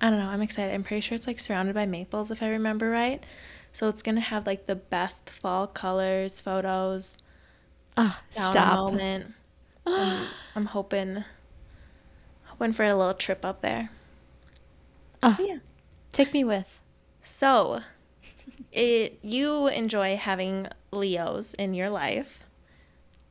I 0.00 0.10
don't 0.10 0.18
know. 0.18 0.28
I'm 0.28 0.42
excited. 0.42 0.74
I'm 0.74 0.82
pretty 0.84 1.00
sure 1.00 1.16
it's 1.16 1.26
like 1.26 1.40
surrounded 1.40 1.74
by 1.74 1.86
maples 1.86 2.30
if 2.30 2.42
I 2.42 2.48
remember 2.50 2.90
right. 2.90 3.24
So 3.72 3.88
it's 3.88 4.02
gonna 4.02 4.20
have 4.20 4.46
like 4.46 4.66
the 4.66 4.76
best 4.76 5.30
fall 5.30 5.66
colors, 5.66 6.40
photos, 6.40 7.18
Oh, 7.96 8.18
stop. 8.30 8.92
moment. 8.92 9.34
I'm, 9.86 10.28
I'm 10.54 10.66
hoping 10.66 11.24
hoping 12.44 12.72
for 12.72 12.84
a 12.84 12.94
little 12.94 13.14
trip 13.14 13.44
up 13.44 13.62
there. 13.62 13.90
Oh, 15.22 15.30
So 15.30 15.44
yeah. 15.44 15.58
take 16.12 16.32
me 16.32 16.44
with. 16.44 16.80
So 17.22 17.80
it 18.72 19.18
you 19.22 19.68
enjoy 19.68 20.16
having 20.16 20.68
Leos 20.92 21.54
in 21.54 21.74
your 21.74 21.90
life. 21.90 22.43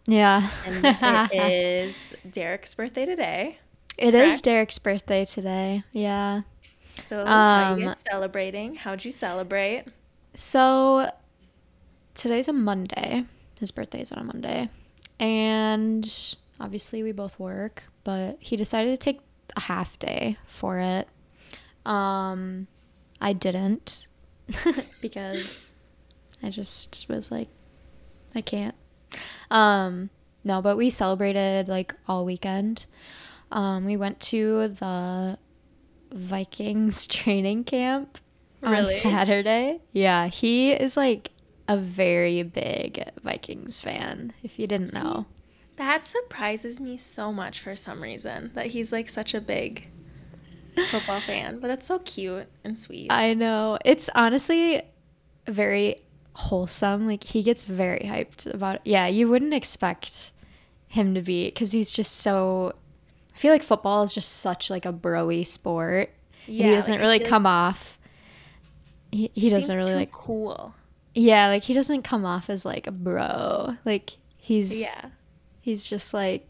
Yeah. 0.05 0.49
And 0.65 0.85
it 0.85 1.33
is 1.33 2.15
Derek's 2.29 2.75
birthday 2.75 3.05
today. 3.05 3.59
It 3.97 4.13
is 4.15 4.41
correct? 4.41 4.43
Derek's 4.43 4.79
birthday 4.79 5.25
today. 5.25 5.83
Yeah. 5.91 6.41
So 6.95 7.25
how 7.25 7.49
are 7.49 7.63
you 7.63 7.73
Um, 7.73 7.79
guys 7.79 8.03
celebrating? 8.09 8.75
How'd 8.75 9.05
you 9.05 9.11
celebrate? 9.11 9.85
So 10.33 11.11
today's 12.15 12.47
a 12.47 12.53
Monday. 12.53 13.25
His 13.59 13.71
birthday's 13.71 14.11
on 14.11 14.19
a 14.19 14.23
Monday. 14.23 14.69
And 15.19 16.35
obviously 16.59 17.03
we 17.03 17.11
both 17.11 17.39
work, 17.39 17.85
but 18.03 18.37
he 18.39 18.57
decided 18.57 18.91
to 18.91 18.97
take 18.97 19.21
a 19.55 19.61
half 19.61 19.97
day 19.99 20.37
for 20.47 20.79
it. 20.79 21.07
Um 21.85 22.67
I 23.21 23.33
didn't 23.33 24.07
because 25.01 25.73
I 26.41 26.49
just 26.49 27.05
was 27.09 27.31
like 27.31 27.47
I 28.35 28.41
can't. 28.41 28.72
Um 29.53 30.09
no, 30.43 30.61
but 30.61 30.75
we 30.75 30.89
celebrated 30.89 31.67
like 31.69 31.93
all 32.07 32.25
weekend. 32.25 32.85
Um 33.51 33.85
we 33.85 33.95
went 33.95 34.19
to 34.21 34.67
the 34.69 35.37
Vikings 36.11 37.05
training 37.17 37.63
camp 37.63 38.19
Really? 38.61 38.93
on 38.95 38.99
Saturday. 39.01 39.81
Yeah, 39.91 40.27
he 40.27 40.71
is 40.71 40.95
like 40.97 41.31
a 41.67 41.77
very 41.77 42.43
big 42.43 43.03
Vikings 43.23 43.81
fan. 43.81 44.33
If 44.43 44.57
you 44.59 44.67
didn't 44.67 44.93
know, 44.93 45.25
That 45.77 46.05
surprises 46.05 46.79
me 46.79 46.97
so 46.97 47.31
much 47.33 47.59
for 47.59 47.75
some 47.75 48.01
reason 48.03 48.51
that 48.53 48.67
he's 48.67 48.91
like 48.91 49.09
such 49.09 49.33
a 49.33 49.41
big 49.41 49.89
football 50.91 51.19
fan, 51.27 51.59
but 51.59 51.67
that's 51.67 51.87
so 51.87 51.99
cute 51.99 52.47
and 52.63 52.77
sweet. 52.79 53.11
I 53.11 53.33
know. 53.33 53.77
It's 53.85 54.09
honestly 54.15 54.81
very 55.47 55.97
wholesome. 56.35 57.07
Like 57.07 57.23
he 57.23 57.43
gets 57.43 57.63
very 57.63 58.01
hyped 58.01 58.51
about 58.51 58.75
it. 58.75 58.81
Yeah, 58.85 59.07
you 59.07 59.27
wouldn't 59.29 59.53
expect 59.53 60.31
him 60.87 61.13
to 61.13 61.21
be 61.21 61.45
because 61.45 61.71
he's 61.71 61.91
just 61.91 62.17
so. 62.17 62.73
I 63.33 63.37
feel 63.37 63.51
like 63.51 63.63
football 63.63 64.03
is 64.03 64.13
just 64.13 64.31
such 64.31 64.69
like 64.69 64.85
a 64.85 64.93
broy 64.93 65.45
sport. 65.45 66.11
Yeah, 66.45 66.67
he 66.67 66.75
doesn't 66.75 66.93
like, 66.93 67.01
really 67.01 67.19
come 67.19 67.45
off. 67.45 67.97
He, 69.11 69.31
he 69.33 69.49
doesn't 69.49 69.75
really 69.75 69.95
like 69.95 70.11
cool. 70.11 70.73
Yeah, 71.13 71.47
like 71.47 71.63
he 71.63 71.73
doesn't 71.73 72.03
come 72.03 72.25
off 72.25 72.49
as 72.49 72.65
like 72.65 72.87
a 72.87 72.91
bro. 72.91 73.77
Like 73.85 74.11
he's 74.37 74.81
yeah, 74.81 75.09
he's 75.61 75.85
just 75.85 76.13
like 76.13 76.47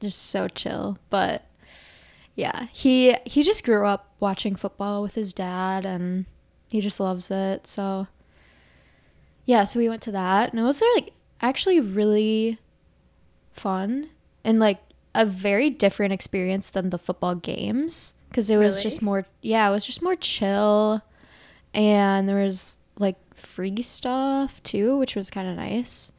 just 0.00 0.20
so 0.26 0.48
chill. 0.48 0.98
But 1.10 1.46
yeah, 2.34 2.66
he 2.72 3.16
he 3.24 3.42
just 3.42 3.64
grew 3.64 3.86
up 3.86 4.14
watching 4.20 4.54
football 4.54 5.02
with 5.02 5.14
his 5.14 5.32
dad, 5.32 5.84
and 5.84 6.26
he 6.70 6.80
just 6.80 7.00
loves 7.00 7.30
it. 7.30 7.66
So 7.66 8.06
yeah, 9.52 9.64
so 9.64 9.78
we 9.78 9.88
went 9.88 10.00
to 10.02 10.12
that, 10.12 10.50
and 10.50 10.58
it 10.58 10.62
was 10.62 10.82
like 10.94 11.12
actually 11.42 11.78
really 11.78 12.58
fun 13.52 14.08
and 14.44 14.58
like 14.58 14.80
a 15.14 15.26
very 15.26 15.68
different 15.68 16.10
experience 16.10 16.70
than 16.70 16.88
the 16.88 16.98
football 16.98 17.34
games 17.34 18.14
because 18.30 18.48
it 18.48 18.56
was 18.56 18.76
really? 18.76 18.82
just 18.84 19.02
more 19.02 19.26
yeah 19.42 19.68
it 19.68 19.72
was 19.72 19.84
just 19.84 20.00
more 20.00 20.16
chill 20.16 21.02
and 21.74 22.26
there 22.26 22.42
was 22.42 22.78
like 22.96 23.16
free 23.34 23.82
stuff 23.82 24.62
too 24.62 24.96
which 24.96 25.14
was 25.14 25.28
kind 25.28 25.46
of 25.46 25.54
nice 25.54 26.12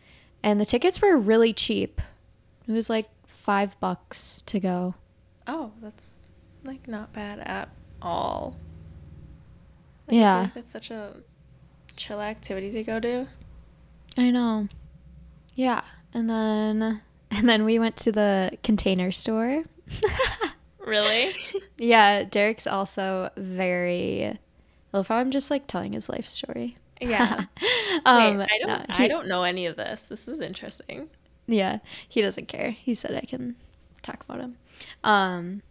and 0.43 0.59
the 0.61 0.65
tickets 0.65 1.01
were 1.01 1.17
really 1.17 1.53
cheap. 1.53 2.01
It 2.67 2.71
was 2.71 2.89
like 2.89 3.09
five 3.25 3.79
bucks 3.79 4.43
to 4.45 4.59
go. 4.59 4.93
Oh 5.47 5.71
that's 5.81 6.19
like 6.63 6.87
not 6.87 7.13
bad 7.13 7.39
at 7.39 7.69
all. 8.01 8.57
Like, 10.07 10.17
yeah. 10.17 10.49
it's 10.55 10.71
such 10.71 10.91
a 10.91 11.13
chill 11.95 12.21
activity 12.21 12.71
to 12.71 12.83
go 12.83 12.99
to 12.99 13.27
i 14.17 14.29
know. 14.29 14.67
Yeah 15.55 15.81
and 16.13 16.29
then 16.29 17.01
and 17.31 17.49
then 17.49 17.65
we 17.65 17.79
went 17.79 17.97
to 17.97 18.11
the 18.11 18.51
container 18.63 19.11
store. 19.11 19.63
Really? 20.85 21.33
Yeah 21.77 22.23
derek's 22.23 22.67
also 22.67 23.29
very 23.37 24.25
I 24.25 24.37
love 24.97 25.07
how 25.07 25.15
i'm 25.17 25.31
just 25.31 25.49
like 25.49 25.65
telling 25.65 25.93
his 25.93 26.07
life 26.09 26.27
story. 26.29 26.77
Yeah. 27.01 27.45
Um 28.05 28.37
Wait, 28.39 28.49
I, 28.51 28.57
don't, 28.59 28.67
no, 28.67 28.95
he, 28.95 29.03
I 29.03 29.07
don't 29.07 29.27
know 29.27 29.43
any 29.43 29.65
of 29.65 29.75
this. 29.75 30.03
This 30.03 30.27
is 30.27 30.39
interesting. 30.41 31.09
Yeah 31.47 31.79
he 32.07 32.21
doesn't 32.21 32.47
care. 32.47 32.71
He 32.71 32.95
said 32.95 33.15
i 33.15 33.21
can 33.21 33.55
talk 34.01 34.23
about 34.23 34.39
him. 34.41 34.57
Um 35.03 35.61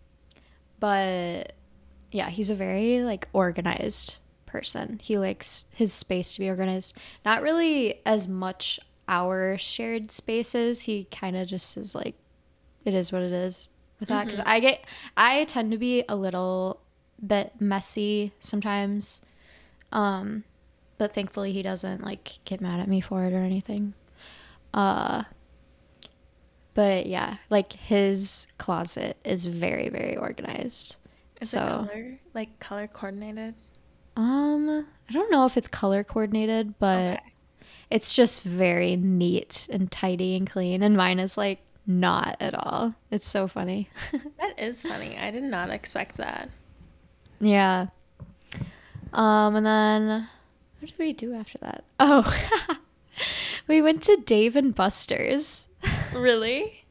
but 0.81 1.53
yeah 2.11 2.31
he's 2.31 2.51
a 2.51 2.55
very 2.55 3.03
like 3.03 3.29
organized 3.33 4.19
person 4.53 5.01
he 5.03 5.19
likes 5.19 5.67
his 5.73 5.93
space 5.93 6.35
to 6.35 6.41
be 6.41 6.49
organized 6.49 6.97
not 7.25 7.43
really 7.43 8.01
as 8.07 8.29
much 8.29 8.79
our 9.09 9.59
shared 9.59 10.11
spaces, 10.11 10.83
he 10.83 11.05
kind 11.05 11.37
of 11.37 11.49
just 11.49 11.77
is 11.77 11.95
like, 11.95 12.15
it 12.85 12.95
is 12.95 13.13
what 13.13 13.23
it 13.23 13.33
is 13.33 13.69
with 14.01 14.09
that. 14.09 14.25
Because 14.25 14.41
mm-hmm. 14.41 14.49
I 14.49 14.61
get, 14.61 14.85
I 15.17 15.45
tend 15.45 15.73
to 15.73 15.79
be 15.79 16.05
a 16.09 16.17
little 16.17 16.81
bit 17.25 17.53
messy 17.61 18.33
sometimes. 18.41 19.23
Um, 19.93 20.45
but 20.99 21.13
thankfully 21.13 21.53
he 21.53 21.63
doesn't 21.63 22.03
like 22.03 22.39
get 22.45 22.61
mad 22.61 22.81
at 22.81 22.89
me 22.89 23.01
for 23.01 23.25
it 23.25 23.33
or 23.33 23.43
anything. 23.43 23.95
Uh, 24.73 25.25
but 26.75 27.07
yeah, 27.07 27.37
like 27.51 27.73
his 27.73 28.47
closet 28.57 29.19
is 29.25 29.45
very, 29.45 29.89
very 29.91 30.17
organized. 30.17 30.97
Is 31.41 31.51
so, 31.51 31.59
color, 31.59 32.19
like 32.33 32.59
color 32.61 32.87
coordinated? 32.87 33.55
Um, 34.17 34.87
I 35.09 35.13
don't 35.13 35.31
know 35.31 35.47
if 35.47 35.57
it's 35.57 35.69
color 35.69 36.05
coordinated, 36.05 36.79
but 36.79 37.19
okay 37.19 37.33
it's 37.93 38.11
just 38.11 38.41
very 38.41 38.97
neat 38.97 39.69
and 39.71 39.93
tidy 39.93 40.35
and 40.35 40.49
clean. 40.49 40.83
And 40.83 40.97
mine 40.97 41.19
is 41.19 41.37
like 41.37 41.61
not 41.87 42.39
at 42.41 42.55
all. 42.55 42.95
It's 43.11 43.29
so 43.29 43.47
funny. 43.47 43.91
that 44.41 44.59
is 44.59 44.81
funny. 44.81 45.19
I 45.19 45.31
did 45.31 45.43
not 45.43 45.69
expect 45.69 46.17
that. 46.17 46.49
Yeah. 47.39 47.89
Um, 49.13 49.57
and 49.57 49.67
then 49.67 50.29
what 50.81 50.89
did 50.89 50.99
we 50.99 51.13
do 51.13 51.35
after 51.35 51.59
that? 51.59 51.85
Oh, 52.01 52.35
we 53.69 53.83
went 53.83 54.03
to 54.05 54.17
Dave 54.25 54.57
and 54.57 54.75
Buster's. 54.75 55.69
Really? 56.15 56.85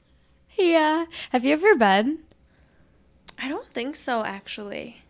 yeah. 0.57 1.05
Have 1.31 1.45
you 1.45 1.53
ever 1.53 1.75
been? 1.75 2.19
I 3.37 3.49
don't 3.49 3.71
think 3.71 3.95
so, 3.95 4.23
actually. 4.23 5.00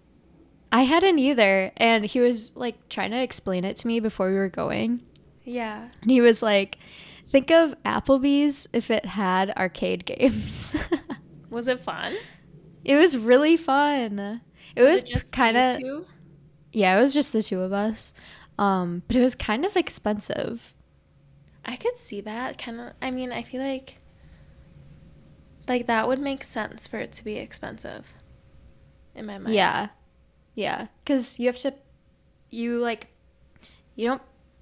I 0.72 0.84
hadn't 0.84 1.20
either. 1.20 1.72
And 1.78 2.06
he 2.06 2.20
was 2.20 2.56
like 2.56 2.90
trying 2.90 3.12
to 3.12 3.22
explain 3.22 3.66
it 3.66 3.78
to 3.78 3.88
me 3.88 4.00
before 4.00 4.30
we 4.30 4.36
were 4.36 4.50
going. 4.50 5.02
Yeah. 5.44 5.90
And 6.02 6.12
he 6.12 6.22
was 6.22 6.42
like, 6.42 6.78
think 7.30 7.52
of 7.52 7.76
Applebee's 7.84 8.68
if 8.74 8.90
it 8.90 9.06
had 9.06 9.52
arcade 9.52 10.06
games. 10.06 10.76
was 11.50 11.68
it 11.68 11.80
fun? 11.80 12.16
It 12.84 12.96
was 12.96 13.18
really 13.18 13.58
fun. 13.58 14.42
It 14.76 14.82
was, 14.82 14.94
was 14.94 15.04
just 15.04 15.34
kind 15.34 15.58
of 15.58 16.06
Yeah, 16.72 16.98
it 16.98 17.02
was 17.02 17.14
just 17.14 17.34
the 17.34 17.44
two 17.44 17.62
of 17.62 17.74
us. 17.74 18.14
Um, 18.58 19.04
but 19.08 19.16
it 19.16 19.22
was 19.22 19.36
kind 19.36 19.66
of 19.66 19.76
expensive. 19.76 20.74
I 21.66 21.76
could 21.76 21.98
see 21.98 22.22
that 22.22 22.58
kind 22.58 22.80
of 22.80 22.94
I 23.02 23.12
mean, 23.12 23.32
I 23.32 23.44
feel 23.44 23.62
like 23.62 23.98
like 25.68 25.88
that 25.88 26.08
would 26.08 26.20
make 26.20 26.44
sense 26.44 26.88
for 26.88 26.98
it 26.98 27.12
to 27.14 27.24
be 27.24 27.38
expensive 27.38 28.06
in 29.16 29.26
my 29.26 29.38
mind. 29.38 29.54
Yeah. 29.54 29.90
Yeah, 30.56 30.88
cuz 31.06 31.40
you 31.40 31.48
have 31.48 31.60
to 31.60 31.74
you 32.50 32.80
like 32.80 33.08
you 33.96 34.08
don't 34.08 34.22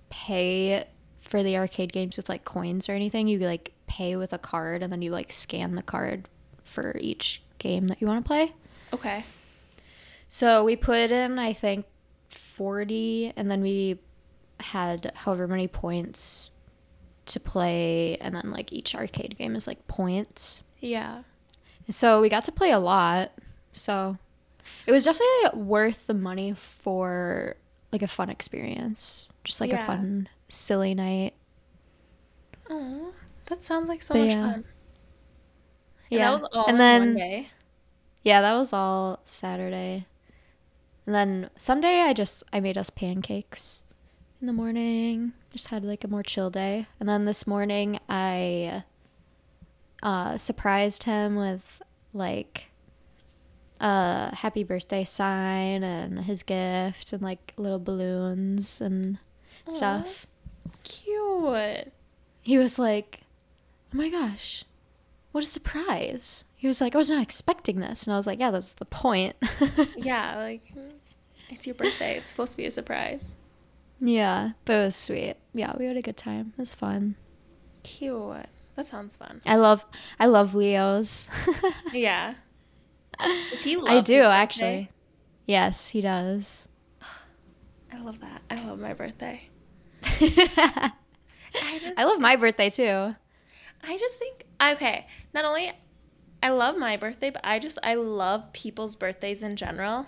pay 0.09 0.85
for 1.19 1.43
the 1.43 1.57
arcade 1.57 1.93
games 1.93 2.17
with 2.17 2.29
like 2.29 2.45
coins 2.45 2.89
or 2.89 2.93
anything. 2.93 3.27
You 3.27 3.39
like 3.39 3.73
pay 3.87 4.15
with 4.15 4.33
a 4.33 4.37
card 4.37 4.83
and 4.83 4.91
then 4.91 5.01
you 5.01 5.11
like 5.11 5.31
scan 5.31 5.75
the 5.75 5.83
card 5.83 6.27
for 6.63 6.95
each 6.99 7.41
game 7.57 7.87
that 7.87 8.01
you 8.01 8.07
want 8.07 8.23
to 8.23 8.27
play. 8.27 8.53
Okay. 8.93 9.23
So 10.27 10.63
we 10.63 10.75
put 10.75 11.11
in 11.11 11.39
I 11.39 11.53
think 11.53 11.85
40 12.29 13.33
and 13.35 13.49
then 13.49 13.61
we 13.61 13.99
had 14.59 15.11
however 15.15 15.47
many 15.47 15.67
points 15.67 16.51
to 17.25 17.39
play 17.39 18.17
and 18.19 18.35
then 18.35 18.51
like 18.51 18.73
each 18.73 18.95
arcade 18.95 19.37
game 19.37 19.55
is 19.55 19.67
like 19.67 19.87
points. 19.87 20.63
Yeah. 20.79 21.23
So 21.89 22.21
we 22.21 22.29
got 22.29 22.45
to 22.45 22.51
play 22.51 22.71
a 22.71 22.79
lot. 22.79 23.31
So 23.73 24.17
it 24.89 24.91
was 24.91 25.03
definitely 25.03 25.61
worth 25.61 26.07
the 26.07 26.15
money 26.15 26.53
for 26.53 27.55
like 27.91 28.01
a 28.01 28.07
fun 28.07 28.29
experience 28.29 29.29
just 29.43 29.61
like 29.61 29.71
yeah. 29.71 29.83
a 29.83 29.85
fun, 29.85 30.29
silly 30.47 30.93
night. 30.93 31.33
Oh, 32.69 33.13
that 33.45 33.63
sounds 33.63 33.87
like 33.87 34.01
so 34.01 34.13
but 34.13 34.21
much 34.21 34.29
yeah. 34.29 34.41
fun. 34.41 34.53
And 34.53 34.65
yeah, 36.09 36.25
that 36.25 36.33
was 36.33 36.43
all 36.51 36.65
and 36.67 36.79
then, 36.79 37.45
Yeah, 38.23 38.41
that 38.41 38.57
was 38.57 38.73
all 38.73 39.19
Saturday. 39.23 40.05
And 41.05 41.15
then 41.15 41.49
Sunday, 41.55 42.01
I 42.01 42.13
just 42.13 42.43
I 42.51 42.59
made 42.59 42.77
us 42.77 42.89
pancakes 42.89 43.83
in 44.41 44.47
the 44.47 44.53
morning. 44.53 45.33
Just 45.51 45.67
had 45.67 45.83
like 45.83 46.03
a 46.03 46.07
more 46.07 46.23
chill 46.23 46.49
day. 46.49 46.87
And 46.99 47.07
then 47.07 47.25
this 47.25 47.47
morning, 47.47 47.99
I 48.07 48.83
uh, 50.03 50.37
surprised 50.37 51.03
him 51.03 51.35
with 51.35 51.81
like 52.13 52.68
a 53.79 54.35
happy 54.35 54.63
birthday 54.63 55.03
sign 55.03 55.83
and 55.83 56.21
his 56.21 56.43
gift 56.43 57.13
and 57.13 57.21
like 57.21 57.53
little 57.57 57.79
balloons 57.79 58.81
and 58.81 59.19
stuff. 59.69 60.27
Cute. 60.83 61.91
He 62.41 62.57
was 62.57 62.79
like, 62.79 63.21
"Oh 63.93 63.97
my 63.97 64.09
gosh, 64.09 64.65
what 65.31 65.43
a 65.43 65.47
surprise!" 65.47 66.45
He 66.55 66.67
was 66.67 66.81
like, 66.81 66.95
"I 66.95 66.97
was 66.97 67.09
not 67.09 67.21
expecting 67.21 67.79
this," 67.79 68.05
and 68.05 68.13
I 68.13 68.17
was 68.17 68.27
like, 68.27 68.39
"Yeah, 68.39 68.51
that's 68.51 68.73
the 68.73 68.85
point." 68.85 69.35
yeah, 69.95 70.37
like 70.37 70.73
it's 71.49 71.65
your 71.67 71.75
birthday. 71.75 72.17
It's 72.17 72.29
supposed 72.29 72.53
to 72.53 72.57
be 72.57 72.65
a 72.65 72.71
surprise. 72.71 73.35
Yeah, 73.99 74.51
but 74.65 74.73
it 74.73 74.85
was 74.85 74.95
sweet. 74.95 75.35
Yeah, 75.53 75.75
we 75.77 75.85
had 75.85 75.97
a 75.97 76.01
good 76.01 76.17
time. 76.17 76.53
It 76.57 76.61
was 76.61 76.73
fun. 76.73 77.15
Cute. 77.83 78.45
That 78.75 78.85
sounds 78.85 79.17
fun. 79.17 79.41
I 79.45 79.57
love 79.57 79.85
I 80.19 80.27
love 80.27 80.55
Leos. 80.55 81.27
yeah. 81.93 82.35
Does 83.19 83.63
he 83.63 83.77
I 83.87 84.01
do 84.01 84.21
actually. 84.21 84.89
Yes, 85.45 85.89
he 85.89 86.01
does. 86.01 86.67
I 87.91 87.99
love 88.01 88.19
that. 88.21 88.41
I 88.49 88.63
love 88.65 88.79
my 88.79 88.93
birthday. 88.93 89.49
I, 90.03 90.91
just, 91.81 91.99
I 91.99 92.05
love 92.05 92.19
my 92.19 92.35
birthday 92.35 92.69
too. 92.69 93.15
I 93.83 93.97
just 93.97 94.17
think 94.17 94.45
okay. 94.61 95.07
Not 95.33 95.45
only 95.45 95.71
I 96.41 96.49
love 96.49 96.77
my 96.77 96.97
birthday, 96.97 97.29
but 97.29 97.41
I 97.43 97.59
just 97.59 97.77
I 97.83 97.95
love 97.95 98.53
people's 98.53 98.95
birthdays 98.95 99.43
in 99.43 99.55
general. 99.55 100.07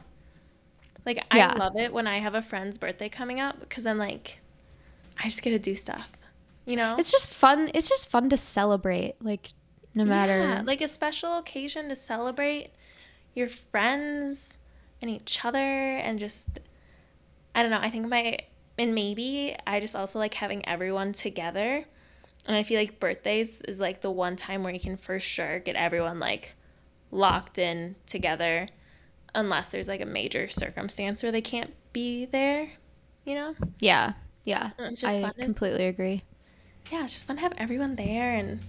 Like 1.06 1.26
I 1.32 1.38
yeah. 1.38 1.54
love 1.54 1.76
it 1.76 1.92
when 1.92 2.08
I 2.08 2.20
have 2.20 2.36
a 2.36 2.42
friend's 2.42 2.78
birthday 2.78 3.10
coming 3.10 3.40
up 3.40 3.60
because 3.60 3.84
then 3.84 3.98
like 3.98 4.40
I 5.20 5.26
just 5.26 5.42
get 5.42 5.52
to 5.52 5.60
do 5.60 5.76
stuff. 5.76 6.10
You 6.66 6.76
know? 6.76 6.96
It's 6.98 7.12
just 7.12 7.30
fun. 7.30 7.72
It's 7.74 7.90
just 7.90 8.10
fun 8.10 8.30
to 8.30 8.38
celebrate 8.38 9.16
like 9.22 9.54
no 9.94 10.06
matter 10.06 10.40
yeah, 10.40 10.62
like 10.64 10.80
a 10.80 10.88
special 10.88 11.38
occasion 11.38 11.90
to 11.90 11.96
celebrate 11.96 12.72
your 13.34 13.48
friends 13.48 14.58
and 15.02 15.10
each 15.10 15.44
other 15.44 15.58
and 15.58 16.20
just 16.20 16.60
I 17.56 17.62
don't 17.62 17.72
know, 17.72 17.80
I 17.82 17.90
think 17.90 18.08
my 18.08 18.38
and 18.78 18.96
maybe 18.96 19.56
I 19.68 19.80
just 19.80 19.96
also 19.96 20.20
like 20.20 20.34
having 20.34 20.68
everyone 20.68 21.14
together. 21.14 21.86
And 22.48 22.56
I 22.56 22.64
feel 22.64 22.80
like 22.80 23.00
birthdays 23.00 23.62
is 23.62 23.80
like 23.80 24.02
the 24.02 24.10
one 24.10 24.36
time 24.36 24.64
where 24.64 24.74
you 24.74 24.80
can 24.80 24.98
for 24.98 25.20
sure 25.20 25.60
get 25.60 25.76
everyone 25.76 26.20
like 26.20 26.54
locked 27.12 27.58
in 27.60 27.96
together 28.08 28.68
unless 29.36 29.70
there's 29.70 29.88
like 29.88 30.02
a 30.02 30.06
major 30.06 30.50
circumstance 30.50 31.22
where 31.22 31.32
they 31.32 31.42
can't 31.42 31.72
be 31.94 32.26
there, 32.26 32.72
you 33.26 33.36
know? 33.36 33.54
Yeah. 33.80 34.14
Yeah. 34.44 34.72
It's 34.80 35.02
just 35.02 35.18
I 35.18 35.22
fun 35.22 35.34
to- 35.36 35.44
completely 35.44 35.86
agree. 35.86 36.24
yeah, 36.92 37.04
it's 37.04 37.14
just 37.14 37.28
fun 37.28 37.36
to 37.36 37.42
have 37.44 37.54
everyone 37.58 37.96
there 37.96 38.34
and 38.34 38.60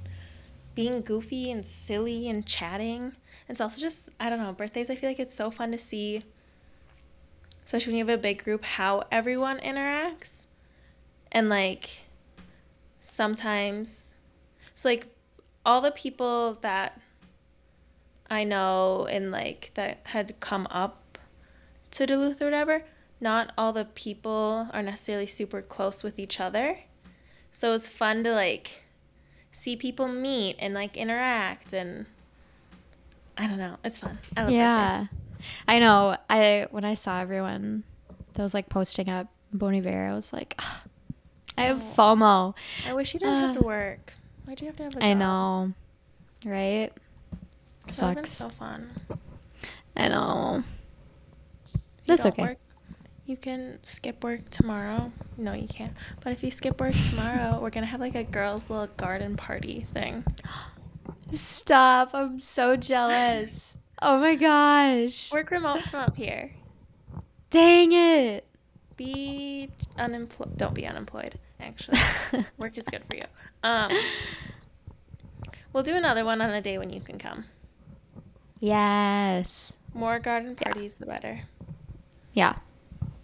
being 0.75 1.01
goofy 1.01 1.51
and 1.51 1.65
silly 1.65 2.29
and 2.29 2.45
chatting. 2.47 3.13
It's 3.49 3.61
also 3.61 3.81
just, 3.81 4.11
I 4.19 4.31
don't 4.31 4.39
know, 4.39 4.53
birthdays, 4.53 4.91
I 4.91 4.95
feel 4.95 5.11
like 5.11 5.21
it's 5.21 5.35
so 5.35 5.51
fun 5.51 5.73
to 5.73 5.79
see, 5.79 6.23
especially 7.65 7.93
when 7.93 7.99
you 7.99 8.07
have 8.07 8.19
a 8.19 8.23
big 8.23 8.43
group, 8.45 8.65
how 8.65 9.05
everyone 9.11 9.59
interacts. 9.59 10.47
And 11.31 11.49
like, 11.49 12.03
sometimes, 13.01 14.15
so 14.75 14.89
like, 14.89 15.07
all 15.65 15.81
the 15.81 15.91
people 15.93 16.55
that 16.63 17.01
I 18.31 18.45
know 18.45 19.07
and 19.11 19.31
like 19.31 19.71
that 19.75 20.01
had 20.05 20.41
come 20.41 20.67
up 20.71 21.19
to 21.93 22.07
Duluth 22.07 22.41
or 22.41 22.47
whatever, 22.47 22.85
not 23.21 23.53
all 23.57 23.73
the 23.73 23.85
people 23.85 24.69
are 24.73 24.83
necessarily 24.83 25.27
super 25.27 25.63
close 25.63 26.03
with 26.03 26.19
each 26.19 26.41
other. 26.41 26.79
So 27.53 27.69
it 27.69 27.73
was 27.73 27.87
fun 27.87 28.25
to 28.25 28.33
like 28.33 28.83
see 29.53 29.77
people 29.77 30.09
meet 30.09 30.57
and 30.59 30.73
like 30.75 30.97
interact 30.97 31.73
and 31.73 32.07
I 33.37 33.47
don't 33.47 33.59
know. 33.59 33.77
It's 33.85 33.99
fun. 33.99 34.19
I 34.37 34.43
love 34.43 34.51
Yeah. 34.51 35.07
I 35.67 35.79
know. 35.79 36.17
I 36.31 36.67
when 36.71 36.85
I 36.85 36.95
saw 36.95 37.21
everyone 37.21 37.85
that 38.35 38.43
was 38.43 38.55
like 38.55 38.69
posting 38.69 39.09
up 39.09 39.29
Bon 39.53 39.75
Iver, 39.75 40.07
I 40.07 40.15
was 40.15 40.33
like, 40.33 40.55
"Ugh, 40.59 40.89
I 41.59 41.63
have 41.65 41.83
Oh. 41.83 41.95
FOMO. 41.97 42.55
I 42.89 42.93
wish 42.95 43.13
you 43.15 43.21
didn't 43.21 43.41
have 43.41 43.57
Uh, 43.57 43.61
to 43.61 43.67
work. 43.67 44.13
Why'd 44.45 44.61
you 44.61 44.67
have 44.69 44.77
to 44.77 44.83
have 44.85 44.93
a 44.93 45.01
job? 45.01 45.05
I 45.05 45.15
know. 45.15 45.73
Right? 46.45 46.91
That 47.87 47.93
Sucks. 47.93 48.31
so 48.33 48.49
fun. 48.51 48.91
I 49.97 50.09
know. 50.09 50.63
If 51.99 52.05
That's 52.07 52.27
okay. 52.27 52.43
work, 52.43 52.59
you 53.27 53.37
can 53.37 53.79
skip 53.85 54.23
work 54.25 54.49
tomorrow. 54.51 55.13
No, 55.37 55.53
you 55.53 55.69
can't. 55.69 55.93
But 56.23 56.33
if 56.33 56.43
you 56.43 56.51
skip 56.51 56.81
work 56.81 56.95
tomorrow, 57.11 57.59
we're 57.61 57.71
gonna 57.71 57.87
have 57.87 58.01
like 58.01 58.15
a 58.15 58.25
girls' 58.25 58.71
little 58.71 58.89
garden 58.97 59.37
party 59.37 59.87
thing. 59.93 60.25
Stop. 61.33 62.11
I'm 62.15 62.39
so 62.39 62.77
jealous. 62.77 63.77
Oh 64.01 64.19
my 64.19 64.35
gosh. 64.35 65.33
Work 65.33 65.51
remote 65.51 65.83
from 65.85 66.01
up 66.01 66.17
here. 66.17 66.53
Dang 67.51 67.93
it. 67.93 68.47
Be 68.97 69.71
unemployed. 69.99 70.57
Don't 70.57 70.75
be 70.75 70.87
unemployed. 70.87 71.39
Actually, 71.61 71.99
work 72.59 72.77
is 72.77 72.87
good 72.89 73.05
for 73.09 73.17
you. 73.17 73.25
Um, 73.63 73.91
we'll 75.73 75.83
do 75.83 75.95
another 75.95 76.25
one 76.25 76.41
on 76.41 76.51
a 76.51 76.61
day 76.61 76.77
when 76.79 76.91
you 76.91 77.01
can 77.01 77.19
come. 77.19 77.45
Yes. 78.59 79.73
More 79.95 80.19
garden 80.19 80.57
Yeah. 80.61 80.73
parties, 80.73 80.97
the 80.97 81.07
better. 81.07 81.43
Yeah. 82.33 82.57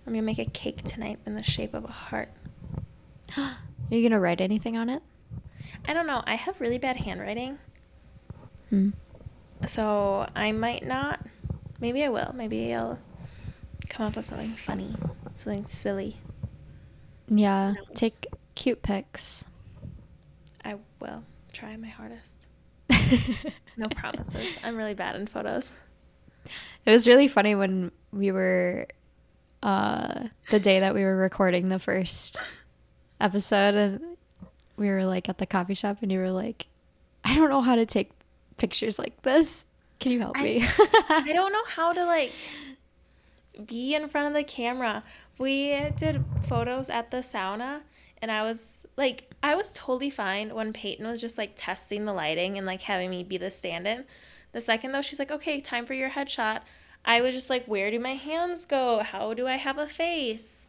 I'm 0.07 0.13
gonna 0.15 0.23
make 0.23 0.39
a 0.39 0.45
cake 0.47 0.83
tonight 0.85 1.19
in 1.27 1.35
the 1.35 1.43
shape 1.43 1.75
of 1.75 1.85
a 1.85 1.89
heart. 1.89 2.31
Are 3.37 3.57
you 3.91 4.01
going 4.03 4.13
to 4.13 4.19
write 4.21 4.41
anything 4.41 4.77
on 4.77 4.89
it? 4.91 5.03
I 5.87 5.93
don't 5.95 6.07
know. 6.07 6.23
I 6.27 6.35
have 6.35 6.61
really 6.61 6.79
bad 6.79 6.97
handwriting, 6.99 7.59
Hmm. 8.71 8.91
so 9.67 10.27
I 10.35 10.53
might 10.53 10.87
not. 10.87 11.21
Maybe 11.81 12.05
I 12.05 12.09
will. 12.09 12.33
Maybe 12.35 12.75
I'll 12.75 12.99
come 13.89 14.07
up 14.07 14.17
with 14.17 14.27
something 14.27 14.55
funny, 14.55 14.95
something 15.37 15.65
silly. 15.67 16.17
Yeah. 17.29 17.75
Take 17.95 18.27
cute 18.55 18.83
pics. 18.83 19.45
I 20.65 20.77
will 21.01 21.23
try 21.53 21.77
my 21.77 21.89
hardest. 21.89 22.47
No 23.79 23.87
promises. 23.89 24.45
I'm 24.65 24.77
really 24.77 24.95
bad 24.95 25.15
in 25.15 25.29
photos. 25.29 25.73
It 26.85 26.91
was 26.91 27.07
really 27.07 27.29
funny 27.29 27.55
when 27.55 27.93
we 28.13 28.33
were 28.33 28.89
uh 29.63 30.25
the 30.51 30.59
day 30.59 30.81
that 30.81 30.95
we 30.95 31.05
were 31.05 31.17
recording 31.17 31.69
the 31.69 31.79
first 31.79 32.41
episode 33.21 33.75
and 33.75 34.01
we 34.77 34.89
were 34.89 35.05
like 35.05 35.29
at 35.29 35.39
the 35.39 35.47
coffee 35.47 35.75
shop 35.75 35.99
and 36.03 36.11
you 36.11 36.19
were 36.19 36.31
like 36.33 36.67
I 37.25 37.37
don't 37.37 37.51
know 37.51 37.61
how 37.63 37.77
to 37.77 37.87
take 37.87 38.11
pictures 38.59 38.99
like 38.99 39.23
this. 39.23 39.67
Can 39.99 40.13
you 40.13 40.21
help 40.21 40.37
I- 40.37 40.43
me? 40.43 40.67
I 41.09 41.33
don't 41.33 41.53
know 41.53 41.65
how 41.67 41.93
to 41.93 42.05
like 42.05 42.33
be 43.67 43.95
in 43.95 44.09
front 44.09 44.29
of 44.29 44.35
the 44.35 44.45
camera. 44.45 45.03
We 45.39 45.89
did 45.97 46.25
photos 46.47 46.91
at 46.91 47.11
the 47.11 47.19
sauna 47.19 47.81
and 48.21 48.31
I 48.31 48.43
was 48.43 48.87
like 48.97 49.33
I 49.43 49.55
was 49.55 49.73
totally 49.73 50.11
fine 50.11 50.55
when 50.55 50.73
Peyton 50.73 51.07
was 51.07 51.21
just 51.21 51.39
like 51.39 51.53
testing 51.57 52.05
the 52.05 52.13
lighting 52.13 52.59
and 52.59 52.67
like 52.67 52.83
having 52.83 53.11
me 53.11 53.23
be 53.25 53.37
the 53.37 53.51
stand-in. 53.51 54.05
The 54.53 54.61
second 54.61 54.93
though 54.93 55.03
she's 55.03 55.19
like, 55.19 55.31
"Okay, 55.31 55.61
time 55.61 55.87
for 55.87 55.95
your 55.95 56.11
headshot." 56.11 56.61
I 57.05 57.21
was 57.21 57.35
just 57.35 57.51
like, 57.51 57.67
"Where 57.67 57.91
do 57.91 58.01
my 58.01 58.15
hands 58.15 58.65
go? 58.65 59.01
How 59.03 59.35
do 59.35 59.47
I 59.47 59.57
have 59.57 59.79
a 59.79 59.87
face? 59.87 60.67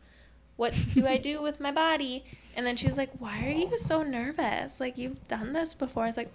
What 0.57 0.73
do 0.93 1.07
I 1.07 1.17
do 1.17 1.41
with 1.41 1.59
my 1.59 1.71
body?" 1.71 2.23
And 2.55 2.67
then 2.67 2.75
she 2.75 2.85
was 2.85 2.97
like, 2.97 3.09
"Why 3.19 3.45
are 3.45 3.51
you 3.51 3.77
so 3.77 4.03
nervous? 4.03 4.79
Like 4.79 4.97
you've 4.97 5.27
done 5.27 5.53
this 5.53 5.73
before." 5.73 6.03
I 6.03 6.07
was 6.07 6.17
like, 6.17 6.31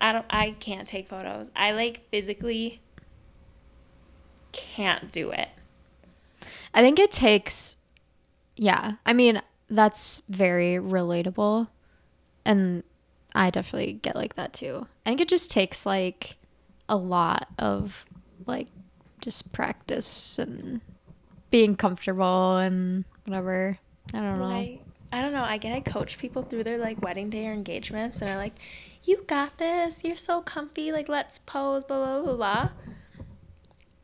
I 0.00 0.12
don't 0.12 0.26
I 0.30 0.50
can't 0.60 0.86
take 0.86 1.08
photos. 1.08 1.50
I 1.54 1.72
like 1.72 2.08
physically 2.10 2.80
can't 4.52 5.10
do 5.12 5.30
it. 5.30 5.48
I 6.72 6.82
think 6.82 6.98
it 6.98 7.12
takes 7.12 7.76
yeah. 8.56 8.92
I 9.04 9.12
mean, 9.12 9.40
that's 9.68 10.22
very 10.28 10.76
relatable 10.76 11.68
and 12.44 12.82
I 13.34 13.50
definitely 13.50 13.94
get 13.94 14.14
like 14.14 14.36
that 14.36 14.52
too. 14.52 14.86
I 15.04 15.10
think 15.10 15.20
it 15.20 15.28
just 15.28 15.50
takes 15.50 15.84
like 15.86 16.36
a 16.88 16.96
lot 16.96 17.48
of 17.58 18.04
like 18.46 18.68
just 19.20 19.52
practice 19.52 20.38
and 20.38 20.80
being 21.50 21.76
comfortable 21.76 22.56
and 22.58 23.04
whatever. 23.24 23.78
I 24.12 24.20
don't 24.20 24.38
know. 24.38 24.44
I 24.44 24.80
I 25.12 25.22
don't 25.22 25.32
know. 25.32 25.44
I 25.44 25.58
get 25.58 25.72
I 25.72 25.80
coach 25.80 26.18
people 26.18 26.42
through 26.42 26.64
their 26.64 26.78
like 26.78 27.00
wedding 27.00 27.30
day 27.30 27.46
or 27.48 27.52
engagements 27.52 28.20
and 28.20 28.30
I 28.30 28.36
like, 28.36 28.54
"You 29.04 29.22
got 29.26 29.58
this. 29.58 30.02
You're 30.04 30.16
so 30.16 30.40
comfy. 30.42 30.92
Like 30.92 31.08
let's 31.08 31.38
pose 31.38 31.84
blah 31.84 31.98
blah 31.98 32.22
blah 32.22 32.36
blah." 32.36 32.68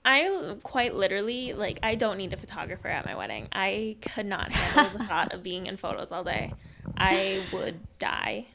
I 0.05 0.57
quite 0.63 0.95
literally 0.95 1.53
like 1.53 1.79
I 1.83 1.95
don't 1.95 2.17
need 2.17 2.33
a 2.33 2.37
photographer 2.37 2.89
at 2.89 3.05
my 3.05 3.15
wedding. 3.15 3.49
I 3.53 3.97
could 4.01 4.27
not 4.27 4.53
handle 4.53 4.99
the 4.99 5.05
thought 5.09 5.33
of 5.33 5.43
being 5.43 5.67
in 5.67 5.77
photos 5.77 6.11
all 6.11 6.25
day. 6.25 6.53
I 6.97 7.43
would 7.53 7.81
die. 7.99 8.47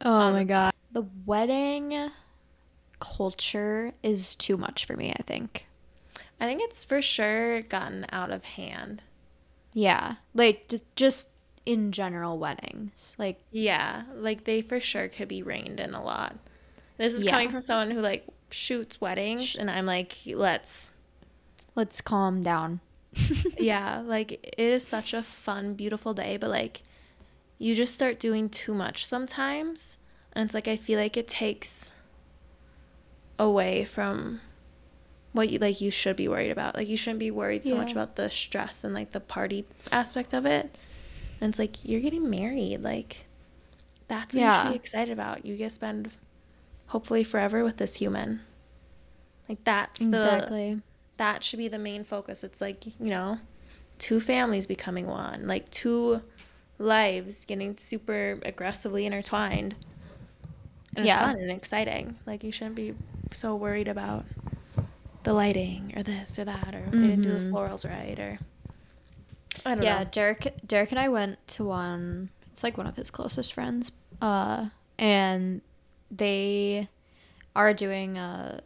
oh 0.00 0.32
my 0.32 0.44
god. 0.44 0.72
The 0.92 1.06
wedding 1.24 2.10
culture 2.98 3.92
is 4.02 4.34
too 4.34 4.56
much 4.56 4.84
for 4.84 4.96
me, 4.96 5.14
I 5.16 5.22
think. 5.22 5.66
I 6.40 6.46
think 6.46 6.62
it's 6.62 6.84
for 6.84 7.00
sure 7.00 7.62
gotten 7.62 8.06
out 8.10 8.30
of 8.30 8.44
hand. 8.44 9.02
Yeah. 9.72 10.16
Like 10.34 10.72
just 10.96 11.30
in 11.66 11.92
general 11.92 12.38
weddings. 12.38 13.14
Like 13.18 13.40
Yeah, 13.50 14.02
like 14.14 14.44
they 14.44 14.62
for 14.62 14.80
sure 14.80 15.08
could 15.08 15.28
be 15.28 15.42
reined 15.42 15.80
in 15.80 15.94
a 15.94 16.02
lot. 16.02 16.36
This 16.96 17.14
is 17.14 17.24
Yeah. 17.24 17.30
coming 17.30 17.50
from 17.50 17.62
someone 17.62 17.90
who 17.90 18.00
like 18.00 18.26
shoots 18.50 19.00
weddings, 19.00 19.56
and 19.56 19.70
I'm 19.70 19.86
like, 19.86 20.16
let's. 20.26 20.94
let's 21.74 22.00
calm 22.00 22.42
down. 22.42 22.80
Yeah, 23.58 24.00
like 24.04 24.32
it 24.32 24.58
is 24.58 24.86
such 24.86 25.12
a 25.14 25.22
fun, 25.22 25.74
beautiful 25.74 26.14
day, 26.14 26.36
but 26.36 26.50
like 26.50 26.82
you 27.58 27.74
just 27.74 27.92
start 27.94 28.18
doing 28.20 28.48
too 28.48 28.72
much 28.74 29.04
sometimes, 29.04 29.96
and 30.32 30.44
it's 30.44 30.54
like 30.54 30.68
I 30.68 30.76
feel 30.76 30.98
like 30.98 31.16
it 31.16 31.28
takes 31.28 31.92
away 33.38 33.84
from 33.84 34.40
what 35.32 35.48
you 35.48 35.58
like 35.58 35.80
you 35.80 35.90
should 35.90 36.16
be 36.16 36.28
worried 36.28 36.50
about. 36.50 36.74
Like 36.74 36.88
you 36.88 36.96
shouldn't 36.96 37.20
be 37.20 37.30
worried 37.30 37.64
so 37.64 37.76
much 37.76 37.92
about 37.92 38.16
the 38.16 38.28
stress 38.30 38.84
and 38.84 38.92
like 38.94 39.12
the 39.12 39.20
party 39.20 39.64
aspect 39.92 40.32
of 40.34 40.44
it. 40.46 40.76
And 41.40 41.48
it's 41.50 41.58
like 41.58 41.84
you're 41.84 42.00
getting 42.00 42.28
married, 42.28 42.82
like 42.82 43.26
that's 44.08 44.34
what 44.34 44.42
you 44.42 44.42
Yeah. 44.42 44.52
should 44.52 44.68
be 44.68 44.74
excited 44.76 45.12
about. 45.12 45.44
You 45.46 45.56
get 45.56 45.64
to 45.66 45.70
spend 45.70 46.10
hopefully 46.88 47.24
forever 47.24 47.64
with 47.64 47.76
this 47.78 47.94
human. 47.94 48.40
Like 49.48 49.64
that's 49.64 50.00
the 50.00 50.06
Exactly. 50.06 50.80
that 51.16 51.44
should 51.44 51.58
be 51.58 51.68
the 51.68 51.78
main 51.78 52.04
focus. 52.04 52.44
It's 52.44 52.60
like, 52.60 52.86
you 52.86 53.10
know, 53.10 53.38
two 53.98 54.20
families 54.20 54.66
becoming 54.66 55.06
one, 55.06 55.46
like 55.46 55.70
two 55.70 56.22
lives 56.78 57.44
getting 57.44 57.76
super 57.76 58.38
aggressively 58.44 59.06
intertwined. 59.06 59.74
And 60.96 61.04
Yeah. 61.04 61.14
it's 61.14 61.16
fun 61.16 61.36
and 61.36 61.50
exciting. 61.50 62.18
Like 62.26 62.42
you 62.44 62.52
shouldn't 62.52 62.76
be 62.76 62.94
so 63.32 63.54
worried 63.54 63.88
about 63.88 64.24
the 65.22 65.32
lighting 65.32 65.92
or 65.96 66.02
this 66.02 66.38
or 66.38 66.44
that 66.44 66.74
or 66.74 66.94
they 66.98 67.06
didn't 67.08 67.22
do 67.22 67.32
the 67.32 67.40
Mhm. 67.40 67.50
florals 67.52 67.88
right 67.88 68.18
or 68.18 68.38
I 69.66 69.70
don't 69.70 69.80
know. 69.80 69.84
yeah, 69.84 69.98
know. 70.04 70.08
Derek 70.10 70.54
Derek 70.66 70.90
and 70.90 70.98
I 71.00 71.08
went 71.08 71.44
to 71.48 71.64
one 71.64 72.30
it's 72.52 72.62
like 72.62 72.76
one 72.78 72.86
of 72.86 72.96
his 72.96 73.10
closest 73.10 73.52
friends. 73.54 73.92
Uh 74.20 74.68
and 74.98 75.60
they 76.10 76.88
are 77.56 77.72
doing 77.74 78.16
a 78.18 78.60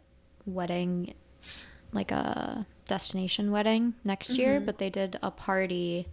wedding 0.45 1.13
like 1.91 2.11
a 2.11 2.65
destination 2.85 3.51
wedding 3.51 3.93
next 4.03 4.37
year, 4.37 4.59
Mhm. 4.59 4.65
but 4.65 4.77
they 4.77 4.89
did 4.89 5.17
a 5.23 5.31
party 5.31 6.07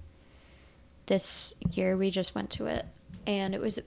this 1.07 1.55
year. 1.71 1.97
We 1.97 2.11
just 2.11 2.35
went 2.35 2.51
to 2.51 2.67
it, 2.67 2.87
and 3.27 3.55
it 3.55 3.61
was 3.61 3.79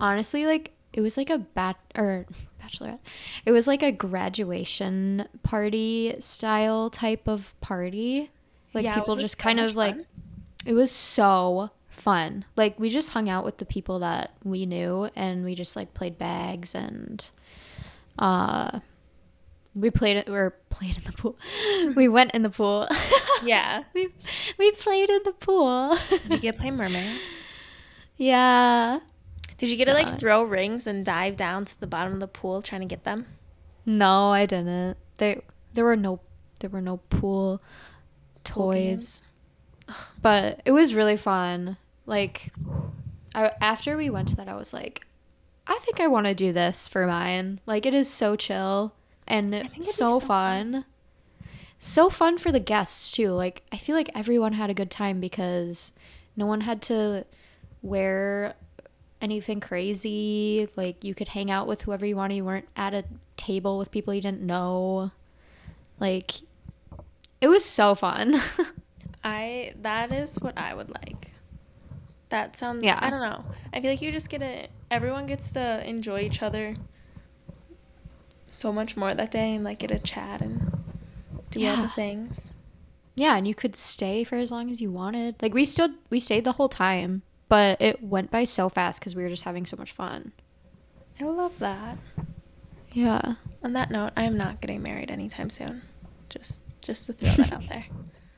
honestly 0.00 0.46
like 0.46 0.72
it 0.92 1.00
was 1.00 1.16
like 1.16 1.30
a 1.30 1.38
bat 1.38 1.76
or 1.96 2.26
bachelorette. 2.62 2.98
It 3.44 3.52
was 3.52 3.66
like 3.66 3.82
a 3.82 3.92
graduation 3.92 5.28
party 5.42 6.14
style 6.18 6.90
type 6.90 7.28
of 7.28 7.58
party. 7.60 8.30
Like 8.74 8.84
Yeah, 8.84 8.94
people 8.94 9.16
just 9.16 9.36
so 9.38 9.42
kind 9.42 9.58
much 9.58 9.70
of 9.70 9.76
like 9.76 9.96
fun? 9.96 10.06
It 10.66 10.72
was 10.72 10.90
so 10.90 11.70
fun. 11.88 12.44
Like 12.56 12.78
we 12.78 12.90
just 12.90 13.10
hung 13.10 13.28
out 13.28 13.44
with 13.44 13.58
the 13.58 13.64
people 13.64 13.98
that 14.00 14.32
we 14.44 14.66
knew 14.66 15.10
and 15.14 15.44
we 15.44 15.54
just 15.54 15.76
like 15.76 15.94
played 15.94 16.18
bags 16.18 16.74
and 16.74 17.28
uh 18.18 18.80
we 19.74 19.90
played 19.90 20.16
it 20.16 20.28
or 20.28 20.56
played 20.68 20.96
in 20.96 21.04
the 21.04 21.12
pool. 21.12 21.36
we 21.96 22.08
went 22.08 22.32
in 22.32 22.42
the 22.42 22.50
pool. 22.50 22.88
Yeah. 23.42 23.84
we 23.94 24.08
we 24.58 24.70
played 24.72 25.08
in 25.08 25.20
the 25.24 25.32
pool. 25.32 25.96
Did 26.10 26.30
you 26.30 26.38
get 26.38 26.56
to 26.56 26.60
play 26.60 26.70
mermaids? 26.70 27.42
yeah. 28.18 29.00
Did 29.56 29.70
you 29.70 29.78
get 29.78 29.86
to 29.86 29.94
like 29.94 30.18
throw 30.18 30.42
rings 30.42 30.86
and 30.86 31.06
dive 31.06 31.38
down 31.38 31.64
to 31.64 31.80
the 31.80 31.86
bottom 31.86 32.12
of 32.12 32.20
the 32.20 32.28
pool 32.28 32.60
trying 32.60 32.82
to 32.82 32.86
get 32.86 33.04
them? 33.04 33.24
No, 33.86 34.28
I 34.30 34.44
didn't. 34.44 34.98
There 35.16 35.40
there 35.72 35.86
were 35.86 35.96
no 35.96 36.20
there 36.58 36.68
were 36.68 36.82
no 36.82 36.98
Pool 37.08 37.62
toys. 38.44 39.26
But 40.22 40.60
it 40.64 40.72
was 40.72 40.94
really 40.94 41.16
fun. 41.16 41.76
Like 42.06 42.52
I, 43.34 43.52
after 43.60 43.96
we 43.96 44.10
went 44.10 44.28
to 44.28 44.36
that 44.36 44.48
I 44.48 44.54
was 44.54 44.72
like 44.72 45.04
I 45.66 45.78
think 45.82 46.00
I 46.00 46.08
want 46.08 46.26
to 46.26 46.34
do 46.34 46.52
this 46.52 46.88
for 46.88 47.06
mine. 47.06 47.60
Like 47.64 47.86
it 47.86 47.94
is 47.94 48.08
so 48.08 48.34
chill 48.36 48.92
and 49.26 49.52
think 49.52 49.66
it'd 49.66 49.76
be 49.76 49.82
so, 49.84 49.92
so 49.92 50.20
fun. 50.20 50.72
fun. 50.72 50.84
So 51.78 52.10
fun 52.10 52.38
for 52.38 52.50
the 52.52 52.60
guests 52.60 53.12
too. 53.12 53.30
Like 53.30 53.62
I 53.70 53.76
feel 53.76 53.94
like 53.94 54.10
everyone 54.14 54.54
had 54.54 54.68
a 54.70 54.74
good 54.74 54.90
time 54.90 55.20
because 55.20 55.92
no 56.36 56.46
one 56.46 56.62
had 56.62 56.82
to 56.82 57.24
wear 57.82 58.54
anything 59.20 59.60
crazy. 59.60 60.68
Like 60.76 61.04
you 61.04 61.14
could 61.14 61.28
hang 61.28 61.50
out 61.50 61.66
with 61.66 61.82
whoever 61.82 62.04
you 62.04 62.16
wanted. 62.16 62.34
You 62.34 62.44
weren't 62.44 62.68
at 62.76 62.92
a 62.94 63.04
table 63.36 63.78
with 63.78 63.90
people 63.90 64.12
you 64.12 64.20
didn't 64.20 64.42
know. 64.42 65.12
Like 65.98 66.40
it 67.40 67.48
was 67.48 67.64
so 67.64 67.94
fun. 67.94 68.40
I 69.24 69.74
that 69.82 70.12
is 70.12 70.36
what 70.40 70.56
I 70.58 70.74
would 70.74 70.90
like. 70.90 71.30
That 72.30 72.56
sounds 72.56 72.82
Yeah. 72.84 72.98
I 73.00 73.10
don't 73.10 73.20
know. 73.20 73.44
I 73.72 73.80
feel 73.80 73.90
like 73.90 74.02
you 74.02 74.12
just 74.12 74.28
get 74.30 74.42
it. 74.42 74.70
everyone 74.90 75.26
gets 75.26 75.52
to 75.52 75.86
enjoy 75.88 76.20
each 76.20 76.42
other 76.42 76.76
so 78.48 78.72
much 78.72 78.96
more 78.96 79.14
that 79.14 79.30
day 79.30 79.54
and 79.54 79.64
like 79.64 79.78
get 79.78 79.90
a 79.90 79.98
chat 79.98 80.40
and 80.40 80.72
do 81.50 81.66
all 81.66 81.76
the 81.76 81.88
things. 81.88 82.52
yeah, 83.16 83.36
and 83.36 83.46
you 83.46 83.54
could 83.54 83.76
stay 83.76 84.24
for 84.24 84.36
as 84.36 84.50
long 84.50 84.70
as 84.70 84.80
you 84.80 84.90
wanted. 84.90 85.36
Like 85.42 85.54
we 85.54 85.64
still 85.64 85.90
we 86.08 86.20
stayed 86.20 86.44
the 86.44 86.52
whole 86.52 86.68
time, 86.68 87.22
but 87.48 87.80
it 87.80 88.02
went 88.02 88.30
by 88.30 88.44
so 88.44 88.68
fast 88.68 89.00
because 89.00 89.14
we 89.14 89.22
were 89.22 89.28
just 89.28 89.44
having 89.44 89.66
so 89.66 89.76
much 89.76 89.92
fun. 89.92 90.32
I 91.20 91.24
love 91.24 91.58
that. 91.58 91.98
Yeah. 92.92 93.34
On 93.62 93.72
that 93.74 93.90
note, 93.90 94.12
I 94.16 94.22
am 94.24 94.36
not 94.36 94.60
getting 94.60 94.82
married 94.82 95.10
anytime 95.10 95.50
soon. 95.50 95.82
Just 96.28 96.64
just 96.80 97.06
to 97.06 97.12
throw 97.12 97.44
that 97.44 97.52
out 97.52 97.66
there. 97.68 97.84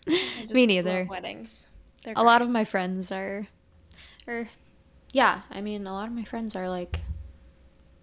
Me 0.06 0.66
neither. 0.66 1.06
Weddings. 1.08 1.66
They're 2.02 2.14
a 2.16 2.22
lot 2.22 2.42
of 2.42 2.48
my 2.48 2.64
friends 2.64 3.12
are 3.12 3.46
or 4.26 4.48
yeah 5.12 5.42
i 5.50 5.60
mean 5.60 5.86
a 5.86 5.92
lot 5.92 6.08
of 6.08 6.14
my 6.14 6.24
friends 6.24 6.56
are 6.56 6.68
like 6.68 7.00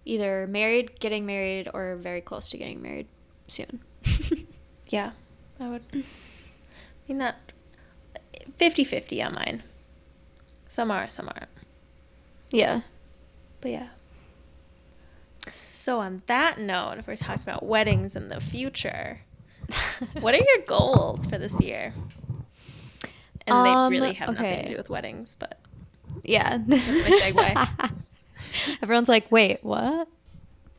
either 0.04 0.46
married 0.46 0.98
getting 1.00 1.26
married 1.26 1.68
or 1.74 1.96
very 1.96 2.20
close 2.20 2.48
to 2.50 2.58
getting 2.58 2.80
married 2.80 3.08
soon 3.46 3.80
Yeah, 4.90 5.12
I 5.60 5.68
would. 5.68 5.82
I 5.94 6.02
mean, 7.08 7.18
not 7.18 7.36
50 8.56 8.84
50 8.84 9.22
on 9.22 9.34
mine. 9.34 9.62
Some 10.68 10.90
are, 10.90 11.08
some 11.08 11.28
aren't. 11.28 11.50
yeah 12.50 12.82
But 13.60 13.70
yeah. 13.70 13.88
So, 15.52 16.00
on 16.00 16.22
that 16.26 16.58
note, 16.58 16.98
if 16.98 17.06
we're 17.06 17.16
talking 17.16 17.42
about 17.42 17.64
weddings 17.64 18.14
in 18.14 18.28
the 18.28 18.40
future, 18.40 19.20
what 20.20 20.34
are 20.34 20.38
your 20.38 20.64
goals 20.66 21.26
for 21.26 21.38
this 21.38 21.60
year? 21.60 21.92
And 23.46 23.56
Um, 23.56 23.92
they 23.92 24.00
really 24.00 24.14
have 24.14 24.30
nothing 24.32 24.64
to 24.64 24.68
do 24.70 24.76
with 24.76 24.90
weddings, 24.90 25.36
but 25.38 25.58
yeah 26.24 26.58
that's 26.66 26.88
my 26.88 27.20
segue. 27.22 27.92
everyone's 28.82 29.08
like 29.08 29.30
wait 29.30 29.62
what 29.62 30.08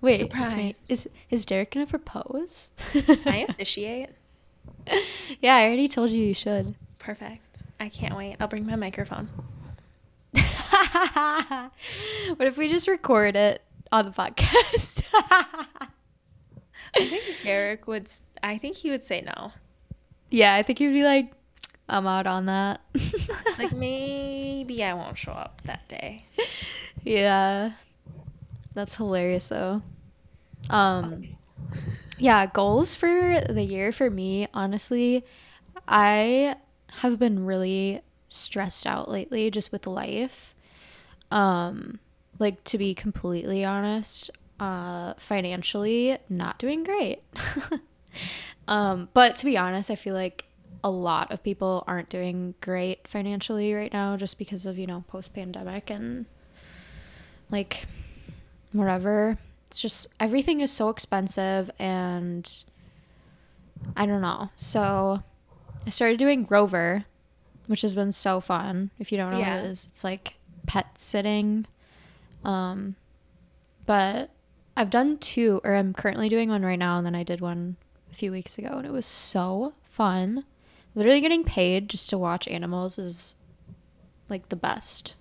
wait 0.02 0.20
Surprise. 0.20 0.86
is 0.90 1.08
is 1.30 1.46
derek 1.46 1.72
gonna 1.72 1.86
propose 1.86 2.70
I 3.26 3.46
officiate. 3.48 4.10
yeah 5.40 5.56
i 5.56 5.66
already 5.66 5.88
told 5.88 6.10
you 6.10 6.22
you 6.22 6.34
should 6.34 6.76
Perfect. 7.00 7.64
I 7.80 7.90
can't 7.90 8.16
wait. 8.16 8.36
I'll 8.40 8.48
bring 8.48 8.66
my 8.68 8.76
microphone. 8.76 9.28
what 10.34 11.72
if 12.48 12.58
we 12.58 12.68
just 12.68 12.88
record 12.88 13.36
it 13.36 13.62
on 13.92 14.06
the 14.06 14.12
podcast 14.12 15.04
I 16.94 17.06
think 17.08 17.24
Derek 17.44 17.88
would, 17.88 18.10
I 18.44 18.58
think 18.58 18.76
he 18.78 18.90
would 18.92 19.04
say 19.04 19.22
no. 19.22 19.52
yeah 20.30 20.56
i 20.56 20.64
think 20.64 20.80
he'd 20.80 20.94
be 20.94 21.04
like 21.04 21.32
i'm 21.90 22.08
out 22.08 22.26
on 22.28 22.46
that 22.48 22.82
It's 22.94 23.60
like, 23.60 23.72
maybe 23.88 24.84
I 24.84 24.94
won't 24.94 25.18
show 25.18 25.34
up 25.34 25.62
that 25.66 25.88
day. 25.90 26.26
Yeah. 27.04 27.72
That's 28.74 28.96
hilarious 28.96 29.50
though. 29.50 29.82
Um 30.70 31.24
yeah, 32.18 32.46
goals 32.46 32.94
for 32.96 33.42
the 33.50 33.64
year 33.64 33.92
for 33.92 34.10
me, 34.10 34.48
honestly, 34.54 35.26
I 35.88 36.56
have 37.02 37.18
been 37.20 37.46
really 37.46 38.02
stressed 38.30 38.86
out 38.88 39.10
lately 39.10 39.50
just 39.52 39.72
with 39.72 39.86
life. 39.88 40.54
Um 41.32 42.00
like 42.40 42.64
to 42.66 42.78
be 42.78 42.94
completely 42.94 43.66
honest, 43.66 44.30
uh 44.60 45.14
financially 45.18 46.18
not 46.30 46.58
doing 46.60 46.84
great. 46.84 47.20
um 48.68 49.10
but 49.14 49.36
to 49.38 49.46
be 49.46 49.58
honest, 49.58 49.90
I 49.92 49.96
feel 49.96 50.14
like 50.16 50.46
a 50.84 50.90
lot 50.90 51.32
of 51.32 51.44
people 51.44 51.84
aren't 51.88 52.10
doing 52.10 52.56
great 52.62 53.08
financially 53.08 53.74
right 53.74 53.94
now 53.94 54.18
just 54.18 54.40
because 54.40 54.66
of, 54.66 54.78
you 54.80 54.88
know, 54.88 55.04
post 55.08 55.34
pandemic 55.34 55.90
and 55.92 56.26
like 57.52 57.86
whatever. 58.72 59.38
It's 59.68 59.80
just 59.80 60.08
everything 60.20 60.60
is 60.62 60.72
so 60.72 60.90
expensive 60.90 61.70
and 61.80 62.52
I 63.96 64.06
don't 64.06 64.22
know. 64.22 64.50
So 64.56 65.22
I 65.86 65.90
started 65.92 66.18
doing 66.18 66.46
Rover, 66.50 67.06
which 67.68 67.82
has 67.82 67.96
been 67.96 68.12
so 68.12 68.40
fun. 68.40 68.92
If 69.00 69.12
you 69.12 69.18
don't 69.18 69.32
know 69.32 69.40
Yeah. 69.40 69.58
what 69.58 69.66
it 69.66 69.72
is, 69.72 69.88
it's 69.92 70.04
like 70.04 70.36
pet 70.66 70.88
sitting. 71.00 71.66
Um 72.44 72.96
but 73.86 74.30
I've 74.76 74.90
done 74.90 75.18
two 75.20 75.62
or 75.64 75.76
I'm 75.76 75.94
currently 75.94 76.28
doing 76.30 76.50
one 76.50 76.64
right 76.64 76.80
now 76.80 76.98
and 76.98 77.06
then 77.06 77.14
I 77.16 77.24
did 77.24 77.40
one 77.42 77.76
a 78.12 78.16
few 78.16 78.32
weeks 78.32 78.58
ago 78.58 78.70
and 78.74 78.86
it 78.86 78.92
was 78.92 79.06
so 79.06 79.74
fun. 79.84 80.46
Literally 80.96 81.22
getting 81.22 81.44
paid 81.44 81.90
just 81.90 82.10
to 82.10 82.18
watch 82.18 82.48
animals 82.48 83.00
is 83.00 83.36
like 84.30 84.50
the 84.50 84.56
best. 84.56 85.16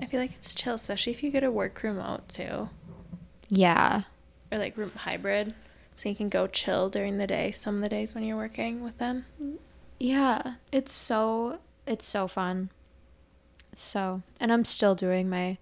I 0.00 0.06
feel 0.06 0.20
like 0.20 0.32
it's 0.38 0.54
chill, 0.54 0.74
especially 0.74 1.12
if 1.12 1.22
you 1.22 1.30
get 1.30 1.40
to 1.40 1.50
work 1.50 1.82
remote 1.82 2.28
too, 2.28 2.68
Yeah. 3.48 4.02
or 4.50 4.58
like 4.58 4.76
rem- 4.76 4.90
hybrid, 4.96 5.54
so 5.96 6.08
you 6.08 6.14
can 6.16 6.28
go 6.28 6.46
chill 6.48 6.90
during 6.90 7.18
the 7.18 7.26
day. 7.26 7.50
Some 7.52 7.76
of 7.76 7.82
the 7.82 7.88
days 7.88 8.14
when 8.14 8.24
you're 8.24 8.36
working 8.36 8.82
with 8.82 8.98
them. 8.98 9.24
Yeah, 10.00 10.54
it's 10.72 10.92
so 10.92 11.58
it's 11.86 12.06
so 12.06 12.26
fun. 12.26 12.70
So, 13.74 14.22
and 14.40 14.52
I'm 14.52 14.64
still 14.64 14.94
doing 14.94 15.28
my 15.28 15.58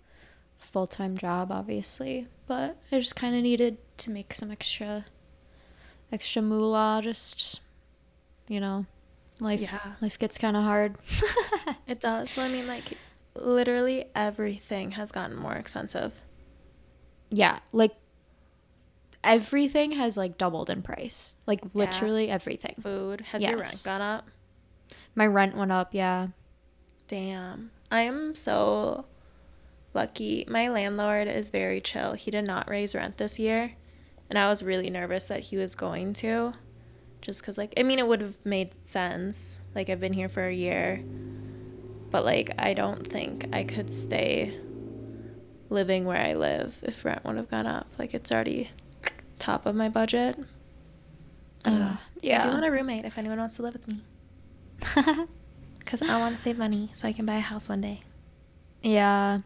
full-time 0.58 1.16
job 1.18 1.50
obviously, 1.50 2.28
but 2.46 2.76
I 2.90 3.00
just 3.00 3.16
kind 3.16 3.34
of 3.34 3.42
needed 3.42 3.78
to 3.98 4.10
make 4.10 4.32
some 4.34 4.50
extra 4.50 5.04
extra 6.12 6.42
moolah 6.42 7.00
just 7.02 7.60
you 8.48 8.60
know, 8.60 8.84
life 9.40 9.60
Yeah. 9.62 9.78
life 10.00 10.18
gets 10.18 10.36
kind 10.38 10.56
of 10.56 10.62
hard. 10.62 10.96
It 11.86 12.00
does. 12.00 12.36
Well, 12.36 12.46
I 12.46 12.48
mean, 12.52 12.66
like 12.66 12.84
literally 13.34 14.04
everything 14.14 14.92
has 14.92 15.10
gotten 15.12 15.36
more 15.36 15.54
expensive. 15.54 16.20
yeah, 17.30 17.58
like 17.72 17.92
everything 19.24 19.92
has 19.92 20.16
like 20.16 20.36
doubled 20.38 20.68
in 20.70 20.82
price. 20.82 21.34
Like 21.46 21.60
literally 21.74 22.26
Gas, 22.26 22.34
everything. 22.42 22.74
Food. 22.80 23.20
Has 23.32 23.42
your 23.42 23.56
rent 23.58 23.82
gone 23.84 24.00
up? 24.00 24.28
My 25.14 25.26
rent 25.26 25.56
went 25.56 25.72
up, 25.72 25.90
yeah. 25.92 26.28
Damn. 27.08 27.70
I 27.90 28.02
am 28.02 28.34
so 28.34 29.04
lucky. 29.94 30.44
My 30.48 30.68
landlord 30.68 31.28
is 31.28 31.50
very 31.50 31.80
chill. 31.80 32.14
He 32.14 32.30
did 32.30 32.44
not 32.44 32.68
raise 32.68 32.94
rent 32.94 33.18
this 33.18 33.38
year. 33.38 33.72
And 34.30 34.38
I 34.38 34.48
was 34.48 34.62
really 34.62 34.90
nervous 34.90 35.26
that 35.26 35.40
he 35.40 35.56
was 35.56 35.74
going 35.74 36.14
to. 36.14 36.54
Just 37.20 37.40
because, 37.40 37.56
like, 37.58 37.74
I 37.76 37.82
mean, 37.82 37.98
it 37.98 38.06
would 38.06 38.20
have 38.20 38.34
made 38.44 38.72
sense. 38.88 39.60
Like, 39.74 39.90
I've 39.90 40.00
been 40.00 40.12
here 40.12 40.28
for 40.28 40.46
a 40.46 40.52
year. 40.52 41.02
But, 42.10 42.24
like, 42.24 42.50
I 42.58 42.74
don't 42.74 43.06
think 43.06 43.48
I 43.52 43.64
could 43.64 43.92
stay 43.92 44.58
living 45.70 46.04
where 46.04 46.20
I 46.20 46.34
live 46.34 46.76
if 46.82 47.04
rent 47.04 47.24
would 47.24 47.36
have 47.36 47.50
gone 47.50 47.66
up. 47.66 47.86
Like, 47.98 48.14
it's 48.14 48.32
already 48.32 48.70
top 49.38 49.66
of 49.66 49.74
my 49.74 49.88
budget. 49.88 50.38
I 51.64 51.70
don't. 51.70 51.82
Uh, 51.82 51.96
I 52.24 52.42
do 52.42 52.48
want 52.48 52.64
a 52.64 52.70
roommate 52.70 53.04
if 53.04 53.18
anyone 53.18 53.38
wants 53.38 53.56
to 53.56 53.62
live 53.62 53.74
with 53.74 53.88
me. 53.88 54.02
Because 55.78 56.08
I 56.08 56.18
want 56.18 56.36
to 56.36 56.40
save 56.40 56.56
money 56.56 56.90
so 56.94 57.08
I 57.08 57.12
can 57.12 57.26
buy 57.26 57.34
a 57.34 57.40
house 57.40 57.68
one 57.68 57.80
day. 57.80 58.02
Yeah. 58.82 59.40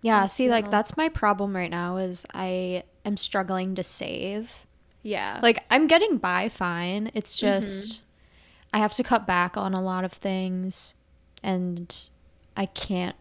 Yeah, 0.00 0.26
see 0.26 0.48
like 0.50 0.70
that's 0.70 0.96
my 0.96 1.08
problem 1.08 1.54
right 1.54 1.70
now 1.70 1.98
is 1.98 2.26
I 2.34 2.82
am 3.04 3.16
struggling 3.16 3.74
to 3.74 3.82
save. 3.82 4.66
Yeah. 5.02 5.40
Like 5.42 5.64
I'm 5.70 5.86
getting 5.86 6.18
by 6.18 6.48
fine. 6.48 7.10
It's 7.14 7.36
Mm-hmm. 7.40 7.60
just 7.60 8.02
I 8.72 8.78
have 8.78 8.94
to 8.94 9.02
cut 9.02 9.26
back 9.26 9.56
on 9.56 9.74
a 9.74 9.82
lot 9.82 10.04
of 10.04 10.12
things 10.12 10.94
and 11.42 11.94
I 12.56 12.66
can't 12.66 13.16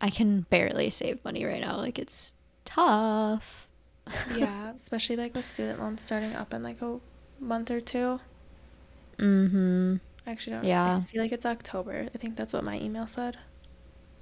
I 0.00 0.10
can 0.10 0.42
barely 0.50 0.90
save 0.90 1.24
money 1.24 1.44
right 1.44 1.60
now. 1.60 1.76
Like 1.76 1.98
it's 1.98 2.34
tough. 2.64 3.68
yeah, 4.36 4.72
especially 4.74 5.16
like 5.16 5.34
with 5.34 5.44
student 5.44 5.80
loans 5.80 6.02
starting 6.02 6.34
up 6.34 6.52
in 6.52 6.62
like 6.62 6.82
a 6.82 6.98
month 7.40 7.70
or 7.70 7.80
two. 7.80 8.20
Mhm. 9.18 10.00
I 10.26 10.30
actually 10.30 10.56
don't. 10.56 10.64
Yeah. 10.64 10.96
I 10.96 11.10
feel 11.10 11.22
like 11.22 11.32
it's 11.32 11.46
October. 11.46 12.08
I 12.14 12.18
think 12.18 12.36
that's 12.36 12.52
what 12.52 12.64
my 12.64 12.78
email 12.80 13.06
said. 13.06 13.36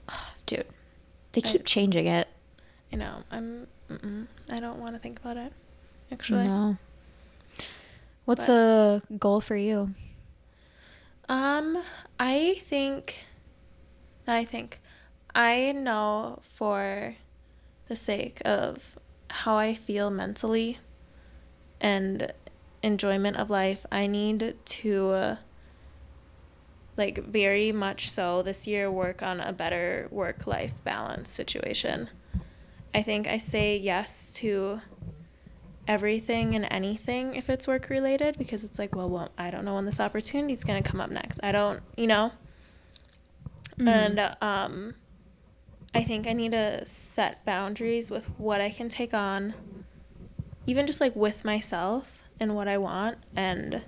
Dude. 0.46 0.66
They 1.32 1.40
I- 1.42 1.46
keep 1.46 1.64
changing 1.64 2.06
it. 2.06 2.28
You 2.90 2.98
know, 2.98 3.22
I'm. 3.31 3.66
Mm-mm, 3.90 4.26
I 4.50 4.61
don't 4.61 4.79
want 4.81 4.94
to 4.94 4.98
think 5.00 5.18
about 5.20 5.37
it. 5.37 5.53
Actually. 6.12 6.46
No. 6.46 6.76
What's 8.24 8.46
But- 8.46 8.53
a 8.53 9.03
goal 9.18 9.40
for 9.40 9.57
you? 9.57 9.94
Um, 11.29 11.83
I 12.18 12.61
think. 12.66 13.16
Not 14.26 14.37
I 14.37 14.44
think. 14.44 14.81
I 15.35 15.72
know 15.72 16.40
for 16.55 17.14
the 17.88 17.96
sake 17.96 18.42
of 18.44 18.98
how 19.31 19.57
I 19.57 19.74
feel 19.74 20.11
mentally 20.11 20.79
and 21.81 22.33
enjoyment 22.83 23.37
of 23.37 23.48
life, 23.50 23.87
I 23.92 24.07
need 24.09 24.57
to, 24.64 25.11
uh, 25.11 25.37
like, 26.96 27.18
very 27.24 27.70
much 27.72 28.11
so 28.11 28.42
this 28.42 28.66
year 28.66 28.90
work 28.90 29.22
on 29.22 29.40
a 29.40 29.53
better 29.53 30.09
work 30.11 30.46
life 30.48 30.74
balance 30.83 31.31
situation. 31.31 32.11
I 32.94 33.03
think 33.03 33.29
I 33.29 33.38
say 33.38 33.76
yes 33.76 34.35
to 34.35 34.81
everything 35.87 36.55
and 36.55 36.66
anything 36.70 37.35
if 37.35 37.50
it's 37.50 37.66
work 37.66 37.88
related 37.88 38.38
because 38.38 38.64
it's 38.64 38.79
like, 38.79 38.94
well, 38.94 39.09
well 39.09 39.31
I 39.38 39.50
don't 39.50 39.64
know 39.64 39.74
when 39.74 39.87
this 39.87 40.00
opportunity 40.00 40.53
is 40.53 40.64
going 40.64 40.83
to 40.83 40.88
come 40.88 41.00
up 41.00 41.11
next. 41.11 41.40
I 41.42 41.53
don't, 41.53 41.83
you 41.96 42.07
know? 42.07 42.33
And 43.79 44.18
uh, 44.18 44.35
um, 44.42 44.94
I 45.94 46.05
think 46.05 46.26
I 46.26 46.33
need 46.33 46.53
to 46.53 46.85
set 46.87 47.44
boundaries 47.44 48.11
with 48.11 48.26
what 48.38 48.61
I 48.61 48.70
can 48.70 48.88
take 48.88 49.14
on, 49.14 49.55
even 50.66 50.87
just 50.87 51.00
like 51.00 51.16
with 51.16 51.44
myself 51.44 52.24
and 52.38 52.55
what 52.55 52.68
I 52.68 52.79
want. 52.79 53.18
And 53.35 53.83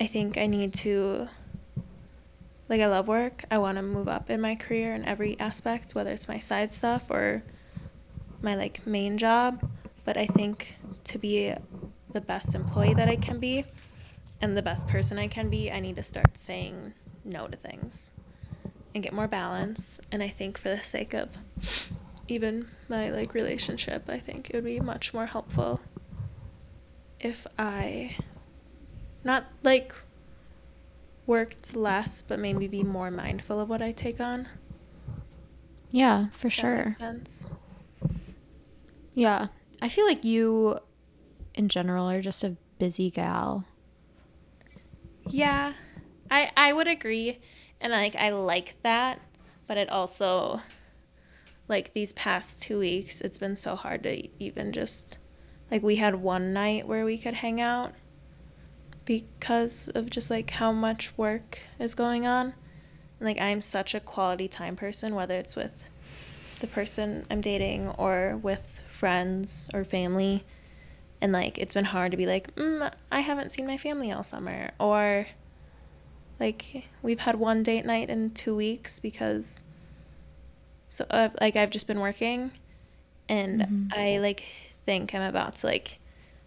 I 0.00 0.06
think 0.06 0.38
I 0.38 0.46
need 0.46 0.72
to, 0.74 1.28
like, 2.68 2.80
I 2.80 2.86
love 2.86 3.08
work. 3.08 3.44
I 3.50 3.58
want 3.58 3.76
to 3.76 3.82
move 3.82 4.08
up 4.08 4.30
in 4.30 4.40
my 4.40 4.54
career 4.54 4.94
in 4.94 5.04
every 5.04 5.38
aspect, 5.40 5.94
whether 5.94 6.12
it's 6.12 6.28
my 6.28 6.38
side 6.38 6.70
stuff 6.70 7.10
or 7.10 7.42
my 8.44 8.54
like 8.54 8.86
main 8.86 9.18
job. 9.18 9.68
But 10.04 10.16
I 10.16 10.26
think 10.26 10.76
to 11.04 11.18
be 11.18 11.54
the 12.12 12.20
best 12.20 12.54
employee 12.54 12.94
that 12.94 13.08
I 13.08 13.16
can 13.16 13.40
be 13.40 13.64
and 14.40 14.56
the 14.56 14.62
best 14.62 14.86
person 14.86 15.18
I 15.18 15.26
can 15.26 15.48
be, 15.48 15.70
I 15.70 15.80
need 15.80 15.96
to 15.96 16.02
start 16.02 16.36
saying 16.36 16.92
no 17.24 17.48
to 17.48 17.56
things 17.56 18.10
and 18.94 19.02
get 19.02 19.12
more 19.12 19.26
balance. 19.26 20.00
And 20.12 20.22
I 20.22 20.28
think 20.28 20.58
for 20.58 20.68
the 20.68 20.82
sake 20.84 21.14
of 21.14 21.36
even 22.28 22.68
my 22.88 23.10
like 23.10 23.34
relationship, 23.34 24.04
I 24.08 24.18
think 24.18 24.50
it 24.50 24.54
would 24.54 24.64
be 24.64 24.80
much 24.80 25.12
more 25.14 25.26
helpful 25.26 25.80
if 27.20 27.46
I 27.58 28.16
not 29.24 29.46
like 29.62 29.94
worked 31.26 31.74
less, 31.74 32.20
but 32.22 32.38
maybe 32.38 32.68
be 32.68 32.82
more 32.82 33.10
mindful 33.10 33.58
of 33.58 33.68
what 33.68 33.80
I 33.80 33.92
take 33.92 34.20
on. 34.20 34.48
Yeah, 35.90 36.28
for 36.30 36.48
that 36.48 36.52
sure. 36.52 36.84
makes 36.84 36.98
sense. 36.98 37.48
Yeah. 39.14 39.48
I 39.80 39.88
feel 39.88 40.06
like 40.06 40.24
you 40.24 40.78
in 41.54 41.68
general 41.68 42.08
are 42.10 42.20
just 42.20 42.42
a 42.42 42.56
busy 42.78 43.10
gal. 43.10 43.64
Yeah, 45.30 45.72
I 46.30 46.50
I 46.56 46.72
would 46.72 46.88
agree, 46.88 47.38
and 47.80 47.92
like 47.92 48.14
I 48.16 48.30
like 48.30 48.76
that, 48.82 49.20
but 49.66 49.78
it 49.78 49.88
also, 49.88 50.60
like 51.68 51.94
these 51.94 52.12
past 52.12 52.62
two 52.62 52.78
weeks, 52.78 53.20
it's 53.20 53.38
been 53.38 53.56
so 53.56 53.74
hard 53.74 54.02
to 54.02 54.28
even 54.38 54.72
just, 54.72 55.16
like 55.70 55.82
we 55.82 55.96
had 55.96 56.16
one 56.16 56.52
night 56.52 56.86
where 56.86 57.04
we 57.06 57.16
could 57.16 57.34
hang 57.34 57.60
out, 57.60 57.94
because 59.06 59.88
of 59.88 60.10
just 60.10 60.30
like 60.30 60.50
how 60.50 60.72
much 60.72 61.16
work 61.16 61.58
is 61.78 61.94
going 61.94 62.26
on, 62.26 62.52
and 63.18 63.26
like 63.26 63.40
I'm 63.40 63.60
such 63.62 63.94
a 63.94 64.00
quality 64.00 64.48
time 64.48 64.76
person, 64.76 65.14
whether 65.14 65.38
it's 65.38 65.56
with 65.56 65.88
the 66.60 66.66
person 66.66 67.24
I'm 67.30 67.40
dating 67.40 67.88
or 67.88 68.38
with 68.42 68.73
friends 69.04 69.68
or 69.74 69.84
family. 69.84 70.44
And 71.20 71.30
like 71.32 71.58
it's 71.58 71.74
been 71.74 71.84
hard 71.84 72.10
to 72.12 72.16
be 72.16 72.26
like, 72.26 72.54
mm, 72.54 72.90
I 73.12 73.20
haven't 73.20 73.52
seen 73.52 73.66
my 73.66 73.76
family 73.76 74.10
all 74.10 74.22
summer, 74.22 74.70
or 74.80 75.26
like 76.40 76.84
we've 77.02 77.20
had 77.20 77.36
one 77.36 77.62
date 77.62 77.84
night 77.84 78.08
in 78.08 78.30
two 78.30 78.56
weeks 78.56 79.00
because 79.00 79.62
so 80.88 81.04
uh, 81.10 81.28
like 81.40 81.56
I've 81.56 81.70
just 81.70 81.86
been 81.86 82.00
working, 82.00 82.50
and 83.28 83.60
Mhm. 83.62 83.92
I 83.92 84.18
like 84.18 84.42
think 84.86 85.14
I'm 85.14 85.22
about 85.22 85.56
to 85.56 85.66
like 85.66 85.98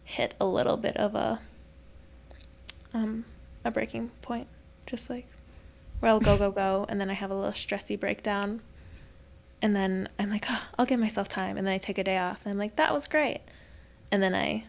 hit 0.04 0.34
a 0.40 0.46
little 0.46 0.78
bit 0.78 0.98
of 0.98 1.16
a 1.16 1.40
um 2.94 3.26
a 3.66 3.72
breaking 3.72 4.10
point, 4.22 4.48
just 4.86 5.10
like 5.10 5.28
where 6.00 6.12
I'll 6.12 6.20
go 6.20 6.38
go 6.38 6.52
go, 6.52 6.86
and 6.90 7.00
then 7.00 7.10
I 7.10 7.14
have 7.14 7.32
a 7.32 7.36
little 7.36 7.52
stressy 7.52 8.00
breakdown, 8.00 8.62
and 9.62 9.76
then 9.76 10.10
I'm 10.20 10.30
like, 10.30 10.46
oh, 10.50 10.64
I'll 10.78 10.86
give 10.86 11.00
myself 11.00 11.28
time, 11.28 11.58
and 11.58 11.66
then 11.66 11.74
I 11.74 11.78
take 11.78 11.98
a 11.98 12.04
day 12.04 12.18
off, 12.18 12.42
and 12.44 12.52
I'm 12.52 12.58
like, 12.58 12.76
that 12.76 12.94
was 12.94 13.08
great, 13.08 13.42
and 14.12 14.22
then 14.22 14.34
I 14.36 14.66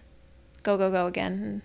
go 0.62 0.76
go 0.76 0.90
go 0.90 1.06
again. 1.06 1.62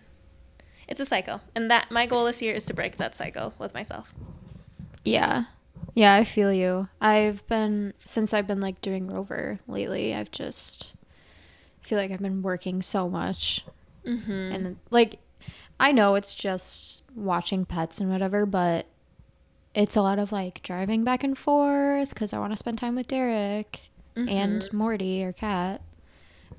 It's 0.88 1.00
a 1.00 1.06
cycle, 1.06 1.42
and 1.56 1.72
that 1.72 1.90
my 1.92 2.06
goal 2.06 2.26
this 2.26 2.42
year 2.42 2.54
is 2.54 2.66
to 2.66 2.74
break 2.74 2.98
that 2.98 3.16
cycle 3.16 3.54
with 3.58 3.74
myself. 3.74 4.14
Yeah. 5.06 5.46
Yeah, 5.96 6.16
I 6.16 6.24
feel 6.24 6.52
you. 6.52 6.90
I've 7.00 7.46
been 7.48 7.94
since 8.06 8.34
I've 8.34 8.48
been 8.48 8.62
like 8.62 8.82
doing 8.82 9.08
Rover 9.08 9.60
lately, 9.68 10.14
I've 10.16 10.32
just 10.32 10.96
feel 11.82 11.98
like 11.98 12.12
I've 12.12 12.22
been 12.22 12.42
working 12.42 12.82
so 12.82 13.10
much 13.10 13.66
Mm-hmm. 14.06 14.32
and 14.32 14.78
like 14.92 15.20
I 15.80 15.92
know 15.94 16.16
it's 16.16 16.34
just 16.34 17.04
watching 17.16 17.64
pets 17.66 18.00
and 18.00 18.10
whatever, 18.10 18.46
but 18.46 18.86
it's 19.76 19.96
a 19.96 20.02
lot 20.02 20.20
of 20.20 20.32
like 20.32 20.62
driving 20.64 21.04
back 21.04 21.24
and 21.24 21.38
forth 21.38 22.14
cuz 22.16 22.32
I 22.34 22.40
want 22.40 22.54
to 22.54 22.58
spend 22.58 22.78
time 22.78 22.96
with 22.96 23.08
Derek 23.08 23.82
and 24.16 24.62
Mhm. 24.62 24.74
Morty 24.74 25.24
or 25.24 25.34
Cat. 25.34 25.82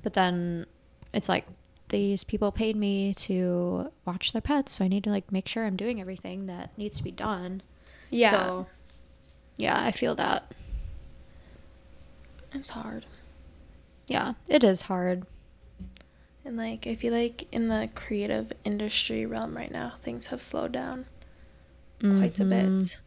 But 0.03 0.13
then 0.13 0.65
it's 1.13 1.29
like 1.29 1.45
these 1.89 2.23
people 2.23 2.51
paid 2.51 2.75
me 2.75 3.13
to 3.13 3.91
watch 4.05 4.33
their 4.33 4.41
pets, 4.41 4.73
so 4.73 4.85
I 4.85 4.87
need 4.87 5.03
to 5.05 5.09
like 5.09 5.31
make 5.31 5.47
sure 5.47 5.65
I'm 5.65 5.77
doing 5.77 6.01
everything 6.01 6.47
that 6.47 6.77
needs 6.77 6.97
to 6.97 7.03
be 7.03 7.11
done. 7.11 7.61
yeah, 8.09 8.31
So, 8.31 8.67
yeah, 9.57 9.79
I 9.81 9.91
feel 9.91 10.15
that. 10.15 10.51
it's 12.53 12.71
hard, 12.71 13.05
Yeah, 14.07 14.33
it 14.47 14.63
is 14.63 14.83
hard. 14.83 15.25
and 16.43 16.57
like 16.57 16.85
I 16.87 16.95
feel 16.95 17.13
like 17.13 17.47
in 17.51 17.67
the 17.69 17.89
creative 17.95 18.51
industry 18.63 19.25
realm 19.25 19.55
right 19.57 19.71
now, 19.71 19.93
things 20.03 20.27
have 20.27 20.41
slowed 20.41 20.71
down 20.71 21.05
quite 21.99 22.39
a 22.39 22.43
Mhm. 22.43 22.49
bit, 22.81 22.97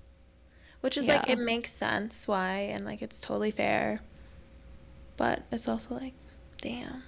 which 0.81 0.97
is 0.97 1.09
like 1.09 1.29
it 1.29 1.39
makes 1.39 1.73
sense 1.73 2.27
why, 2.29 2.59
and 2.73 2.85
like 2.85 3.03
it's 3.03 3.21
totally 3.21 3.51
fair, 3.51 4.01
but 5.17 5.43
it's 5.51 5.69
also 5.69 5.95
like, 5.95 6.15
damn, 6.61 7.03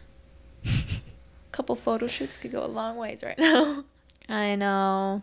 a 0.64 0.68
couple 1.52 1.76
photo 1.76 2.06
shoots 2.06 2.37
could 2.38 2.52
go 2.52 2.64
a 2.64 2.66
long 2.66 2.96
ways 2.96 3.22
right 3.24 3.38
now. 3.38 3.85
I 4.28 4.54
know. 4.54 5.22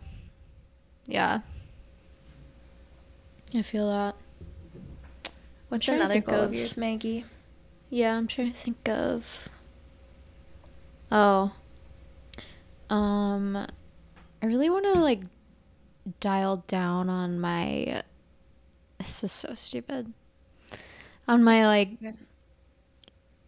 Yeah. 1.06 1.40
I 3.54 3.62
feel 3.62 3.88
that. 3.88 4.14
What's 5.70 5.88
another 5.88 6.20
goal 6.20 6.34
of- 6.42 6.54
yours, 6.54 6.76
Maggie? 6.76 7.24
Yeah, 7.90 8.16
I'm 8.16 8.26
trying 8.26 8.52
to 8.52 8.58
think 8.58 8.86
of. 8.88 9.48
Oh. 11.10 11.52
Um, 12.90 13.56
I 14.42 14.46
really 14.46 14.68
want 14.68 14.84
to 14.84 14.92
like 15.00 15.22
dial 16.20 16.64
down 16.66 17.08
on 17.08 17.40
my. 17.40 18.02
This 18.98 19.22
is 19.24 19.32
so 19.32 19.54
stupid. 19.54 20.12
On 21.26 21.42
my 21.44 21.66
like 21.66 21.90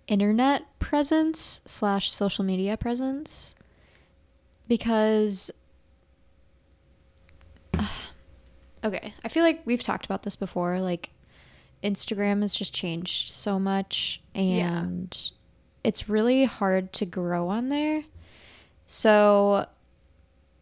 internet 0.07 0.63
presence 0.79 1.61
slash 1.67 2.11
social 2.11 2.45
media 2.45 2.77
presence 2.77 3.55
because 4.67 5.51
okay 8.85 9.13
i 9.25 9.29
feel 9.29 9.45
like 9.45 9.61
we've 9.65 9.83
talked 9.85 10.05
about 10.05 10.25
this 10.25 10.35
before 10.35 10.81
like 10.81 11.11
instagram 11.85 12.43
has 12.43 12.55
just 12.57 12.75
changed 12.75 13.29
so 13.29 13.59
much 13.59 14.21
Yeah. 14.35 14.81
and 14.81 15.31
it's 15.85 16.09
really 16.09 16.45
hard 16.45 16.93
to 16.95 17.07
grow 17.07 17.49
on 17.49 17.69
there 17.69 18.03
so 18.89 19.67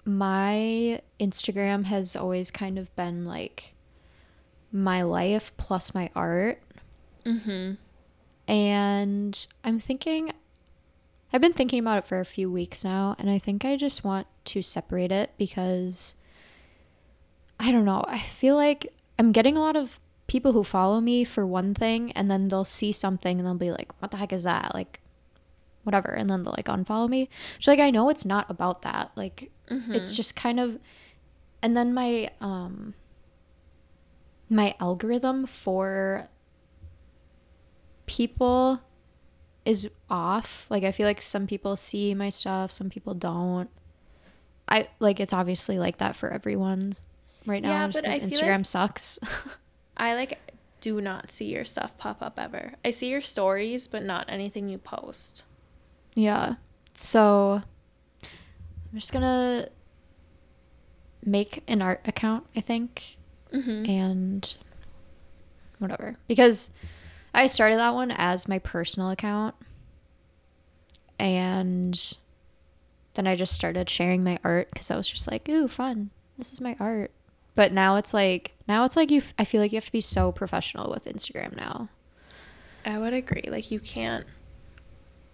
my 0.05 1.01
Instagram 1.21 1.85
has 1.85 2.15
always 2.17 2.51
kind 2.51 2.79
of 2.79 2.95
been 2.97 3.25
like 3.25 3.75
my 4.73 5.03
life 5.03 5.53
plus 5.57 5.95
my 5.95 6.11
art. 6.15 6.61
Mm-hmm. 7.25 7.75
And 8.51 9.47
I'm 9.65 9.79
thinking, 9.79 10.33
I've 11.33 11.41
been 11.41 11.53
thinking 11.53 11.81
about 11.81 11.99
it 11.99 12.05
for 12.07 12.21
a 12.21 12.25
few 12.25 12.51
weeks 12.51 12.83
now, 12.85 13.15
and 13.19 13.29
I 13.31 13.39
think 13.39 13.65
I 13.65 13.77
just 13.77 14.05
want 14.05 14.27
to 14.47 14.63
separate 14.63 15.13
it 15.13 15.31
because 15.37 16.15
I 17.61 17.71
don't 17.71 17.85
know. 17.85 18.05
I 18.09 18.19
feel 18.19 18.55
like 18.57 18.93
I'm 19.19 19.33
getting 19.33 19.57
a 19.57 19.61
lot 19.61 19.77
of 19.77 20.01
people 20.27 20.53
who 20.53 20.65
follow 20.65 21.01
me 21.01 21.25
for 21.25 21.45
one 21.47 21.75
thing, 21.75 22.13
and 22.13 22.31
then 22.31 22.49
they'll 22.49 22.65
see 22.65 22.93
something 22.93 23.39
and 23.39 23.47
they'll 23.47 23.55
be 23.55 23.71
like, 23.71 23.93
what 24.01 24.11
the 24.11 24.17
heck 24.17 24.33
is 24.33 24.45
that? 24.45 24.75
Like, 24.75 25.01
whatever. 25.83 26.11
And 26.11 26.31
then 26.31 26.43
they'll 26.45 26.55
like 26.57 26.67
unfollow 26.67 27.09
me. 27.09 27.29
So, 27.61 27.71
like, 27.71 27.81
I 27.81 27.91
know 27.91 28.09
it's 28.09 28.25
not 28.25 28.51
about 28.51 28.83
that. 28.83 29.11
Like, 29.17 29.51
Mm-hmm. 29.69 29.93
it's 29.95 30.15
just 30.15 30.35
kind 30.35 30.59
of, 30.59 30.79
and 31.63 31.77
then 31.77 31.93
my, 31.93 32.31
um, 32.41 32.95
my 34.51 34.75
algorithm 34.81 35.47
for 35.47 36.29
people 38.07 38.81
is 39.65 39.89
off. 40.09 40.67
Like 40.71 40.85
I 40.85 40.93
feel 40.93 41.07
like 41.07 41.21
some 41.23 41.47
people 41.47 41.77
see 41.77 42.15
my 42.15 42.31
stuff, 42.31 42.73
some 42.73 42.91
people 42.91 43.15
don't. 43.15 43.69
I 44.69 44.89
like 44.99 45.21
it's 45.21 45.33
obviously 45.33 45.79
like 45.79 45.99
that 45.99 46.15
for 46.17 46.31
everyone 46.31 46.93
right 47.47 47.63
now 47.63 47.71
Yeah, 47.71 47.89
just 47.89 48.05
because 48.05 48.19
Instagram 48.19 48.59
like- 48.59 48.67
sucks. 48.67 49.19
I 49.97 50.15
like 50.15 50.39
do 50.81 51.01
not 51.01 51.31
see 51.31 51.47
your 51.47 51.65
stuff 51.65 51.97
pop 51.99 52.23
up 52.23 52.39
ever. 52.39 52.75
I 52.85 52.91
see 52.91 53.09
your 53.09 53.21
stories, 53.21 53.89
but 53.89 54.05
not 54.05 54.27
anything 54.29 54.69
you 54.69 54.79
post. 54.79 55.43
yeah. 56.15 56.55
So 57.01 57.63
I'm 58.23 58.99
just 58.99 59.13
gonna 59.13 59.69
make 61.25 61.63
an 61.69 61.81
art 61.81 62.01
account, 62.07 62.45
I 62.57 62.61
think, 62.61 63.17
Mm-hmm. 63.53 63.91
and 63.91 64.55
whatever. 65.79 66.17
Because 66.27 66.71
I 67.35 67.47
started 67.47 67.77
that 67.77 67.95
one 67.95 68.11
as 68.11 68.49
my 68.49 68.59
personal 68.59 69.11
account 69.11 69.55
and 71.19 72.17
then 73.15 73.27
I 73.27 73.35
just 73.35 73.53
started 73.53 73.89
sharing 73.91 74.23
my 74.23 74.39
art 74.45 74.69
cuz 74.75 74.91
I 74.91 74.97
was 74.97 75.09
just 75.09 75.31
like, 75.31 75.49
"Ooh, 75.49 75.69
fun. 75.69 76.11
This 76.37 76.53
is 76.53 76.61
my 76.61 76.77
art." 76.79 77.11
But 77.55 77.73
now 77.73 77.97
it's 77.97 78.15
like 78.15 78.55
now 78.69 78.85
it's 78.85 78.97
like 78.97 79.11
you 79.11 79.23
I 79.39 79.45
feel 79.45 79.61
like 79.61 79.73
you 79.73 79.77
have 79.77 79.85
to 79.85 79.93
be 79.93 80.01
so 80.01 80.31
professional 80.31 80.91
with 80.91 81.07
Instagram 81.07 81.57
now. 81.57 81.89
I 82.87 82.99
would 82.99 83.13
agree. 83.13 83.45
Like 83.49 83.71
you 83.71 83.81
can't 83.81 84.25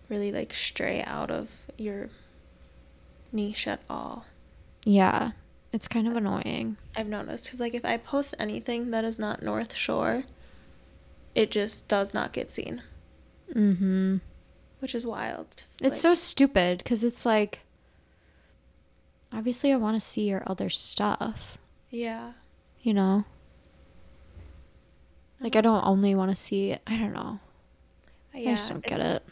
really 0.09 0.33
like 0.33 0.55
stray 0.55 1.03
out 1.03 1.31
of 1.31 1.48
your 1.77 2.09
niche 3.33 3.66
at 3.66 3.81
all. 3.90 4.24
Yeah. 4.85 5.33
It's 5.75 5.89
kind 5.89 6.07
of 6.07 6.15
annoying. 6.15 6.77
I've 6.95 7.09
noticed 7.09 7.47
because 7.47 7.59
like 7.59 7.75
if 7.75 7.85
I 7.85 7.97
post 7.97 8.37
anything 8.39 8.93
that 8.93 9.05
is 9.05 9.19
not 9.19 9.43
North 9.43 9.75
Shore, 9.75 10.23
it 11.35 11.51
just 11.51 11.89
does 11.89 12.15
not 12.15 12.33
get 12.33 12.49
seen, 12.49 12.81
Mhm. 13.53 14.21
which 14.79 14.95
is 14.95 15.05
wild. 15.05 15.49
It's 15.81 16.01
so 16.01 16.15
stupid 16.15 16.85
cuz 16.85 17.03
it's 17.03 17.27
like 17.27 17.59
obviously 19.33 19.73
I 19.73 19.77
want 19.77 19.97
to 19.97 20.01
see 20.01 20.29
your 20.29 20.45
other 20.47 20.69
stuff, 20.69 21.59
yeah. 21.91 22.35
you 22.81 22.95
know? 22.95 23.25
Like 25.41 25.57
I 25.57 25.61
don't 25.61 25.85
only 25.85 26.15
want 26.15 26.31
to 26.31 26.37
see 26.37 26.75
I 26.87 26.97
don't 26.97 27.13
know. 27.13 27.41
Yeah, 28.33 28.53
I 28.53 28.55
just 28.55 28.69
don't 28.69 28.87
get 28.87 29.01
it. 29.01 29.25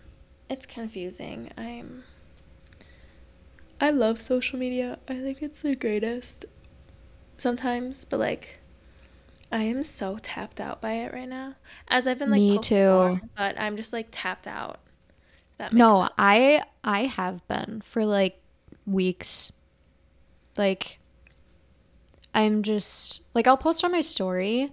It's 0.50 0.66
confusing. 0.66 1.52
I'm. 1.56 2.02
I 3.82 3.90
love 3.90 4.22
social 4.22 4.58
media. 4.58 4.98
I 5.08 5.20
think 5.20 5.42
it's 5.42 5.60
the 5.60 5.74
greatest. 5.74 6.46
Sometimes, 7.38 8.04
but 8.04 8.20
like, 8.20 8.60
I 9.52 9.58
am 9.64 9.84
so 9.84 10.18
tapped 10.22 10.60
out 10.60 10.80
by 10.82 10.92
it 10.94 11.12
right 11.14 11.28
now. 11.28 11.56
As 11.88 12.06
I've 12.06 12.18
been 12.18 12.30
like, 12.30 12.42
Me 12.42 12.58
too. 12.58 13.20
but 13.36 13.60
I'm 13.60 13.76
just 13.76 13.92
like 13.92 14.08
tapped 14.12 14.46
out. 14.48 14.80
That 15.58 15.72
makes 15.72 15.78
No, 15.78 16.00
sense. 16.00 16.12
I 16.18 16.62
I 16.84 17.06
have 17.06 17.46
been 17.48 17.80
for 17.82 18.04
like 18.06 18.38
weeks. 18.86 19.52
Like 20.56 20.98
I'm 22.34 22.62
just 22.62 23.22
like 23.34 23.46
I'll 23.46 23.56
post 23.56 23.84
on 23.84 23.92
my 23.92 24.00
story, 24.00 24.72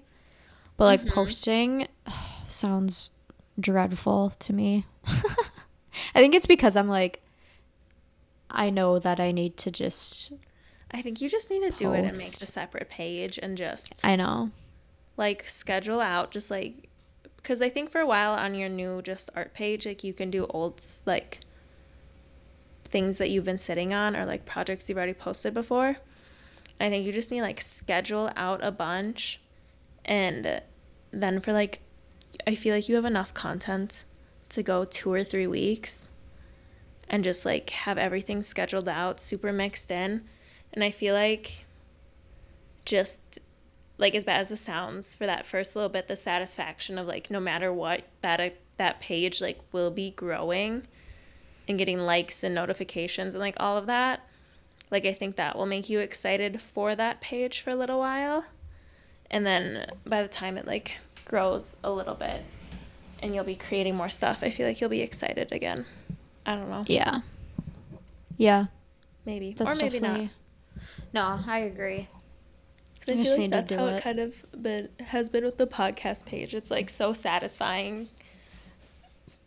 but 0.78 0.86
like 0.86 1.06
Mhm. 1.06 1.10
posting 1.10 1.88
sounds 2.50 3.12
dreadful 3.60 4.32
to 4.40 4.54
me. 4.54 4.86
I 6.16 6.20
think 6.20 6.36
it's 6.36 6.48
because 6.48 6.76
I'm 6.76 6.88
like 6.88 7.22
I 8.50 8.70
know 8.70 9.00
that 9.00 9.20
I 9.20 9.32
need 9.32 9.58
to 9.58 9.72
just 9.72 10.34
I 10.92 11.02
think 11.02 11.22
you 11.22 11.30
just 11.30 11.52
need 11.52 11.72
to 11.72 11.78
do 11.78 11.94
it 11.94 12.00
and 12.00 12.18
make 12.18 12.42
a 12.42 12.46
separate 12.48 12.90
page 12.90 13.38
and 13.42 13.58
just 13.58 14.00
I 14.04 14.16
know. 14.16 14.52
like 15.18 15.48
schedule 15.48 16.02
out 16.02 16.32
just 16.32 16.50
like 16.50 16.90
because 17.38 17.62
I 17.62 17.70
think 17.70 17.92
for 17.92 18.02
a 18.02 18.08
while 18.08 18.34
on 18.34 18.56
your 18.56 18.70
new 18.70 19.02
just 19.02 19.30
art 19.36 19.54
page 19.54 19.86
like 19.86 20.04
you 20.04 20.14
can 20.14 20.32
do 20.32 20.46
old 20.48 20.82
like 21.06 21.40
things 22.86 23.20
that 23.20 23.30
you've 23.30 23.46
been 23.46 23.58
sitting 23.60 23.94
on 23.94 24.16
or 24.16 24.26
like 24.26 24.46
projects 24.46 24.90
you've 24.90 24.98
already 24.98 25.14
posted 25.14 25.54
before. 25.54 25.98
I 26.82 26.90
think 26.90 27.06
you 27.06 27.14
just 27.14 27.30
need 27.30 27.42
like 27.42 27.62
schedule 27.62 28.32
out 28.36 28.64
a 28.64 28.72
bunch 28.72 29.40
and 30.06 30.62
then 31.12 31.40
for 31.40 31.54
like 31.54 31.82
I 32.48 32.56
feel 32.56 32.74
like 32.74 32.90
you 32.90 32.96
have 32.96 33.06
enough 33.06 33.34
content 33.34 34.06
to 34.50 34.64
go 34.64 34.86
2 34.86 35.12
or 35.14 35.24
3 35.24 35.46
weeks 35.46 36.10
and 37.10 37.24
just 37.24 37.46
like 37.46 37.70
have 37.72 37.98
everything 37.98 38.44
scheduled 38.44 38.88
out 38.88 39.20
super 39.20 39.52
mixed 39.52 39.92
in. 39.92 40.24
And 40.74 40.84
I 40.84 40.92
feel 40.92 41.16
like 41.16 41.66
just 42.86 43.40
like 43.98 44.16
as 44.16 44.26
bad 44.26 44.42
as 44.42 44.50
this 44.50 44.62
sounds 44.62 45.14
for 45.14 45.26
that 45.26 45.46
first 45.46 45.76
little 45.76 45.90
bit 45.90 46.08
the 46.08 46.16
satisfaction 46.16 46.98
of 46.98 47.06
like 47.06 47.30
no 47.30 47.40
matter 47.40 47.72
what 47.72 48.04
that 48.22 48.40
uh, 48.40 48.50
that 48.78 49.00
page 49.00 49.42
like 49.42 49.60
will 49.72 49.92
be 49.92 50.12
growing 50.12 50.84
and 51.68 51.78
getting 51.78 52.00
likes 52.00 52.44
and 52.44 52.56
notifications 52.56 53.36
and 53.36 53.42
like 53.42 53.56
all 53.60 53.78
of 53.78 53.86
that 53.86 54.26
like 54.90 55.06
i 55.06 55.14
think 55.14 55.36
that 55.36 55.56
will 55.56 55.66
make 55.66 55.90
you 55.90 56.00
excited 56.00 56.62
for 56.62 56.96
that 56.96 57.22
page 57.22 57.62
for 57.62 57.72
a 57.72 57.76
little 57.76 58.00
while. 58.00 58.46
And 59.32 59.46
then 59.46 59.86
by 60.08 60.24
the 60.24 60.28
time 60.28 60.58
it 60.58 60.66
like 60.66 60.96
grows 61.26 61.78
a 61.84 61.92
little 61.92 62.16
bit 62.16 62.44
and 63.22 63.36
you'll 63.36 63.44
be 63.44 63.56
creating 63.56 63.96
more 63.96 64.10
stuff 64.10 64.40
i 64.42 64.50
feel 64.50 64.66
like 64.66 64.82
you'll 64.82 64.90
be 64.90 65.02
excited 65.02 65.52
again 65.52 65.86
i 66.50 66.56
don't 66.56 66.70
know 66.70 66.84
Yeah. 66.88 67.20
Yeah. 68.38 68.66
maybe 69.26 69.54
That's 69.54 69.78
or 69.78 69.82
maybe 69.84 70.00
definitely 70.00 70.32
No, 71.14 71.40
I 71.46 71.60
agree. 71.60 72.08
'Cause 73.02 73.10
I 73.10 73.14
I 73.14 73.16
feel 73.16 73.24
just 73.24 73.38
like 73.38 73.40
need 73.40 73.52
to 73.52 73.56
that's 73.58 73.74
how 73.74 73.86
it. 73.88 73.96
it 73.98 74.02
kind 74.04 74.20
of 74.20 74.46
been, 74.62 74.90
has 75.00 75.30
been 75.30 75.44
with 75.44 75.58
the 75.58 75.66
podcast 75.68 76.26
page. 76.26 76.54
It's 76.54 76.70
like 76.72 76.90
so 76.90 77.14
satisfying 77.14 78.10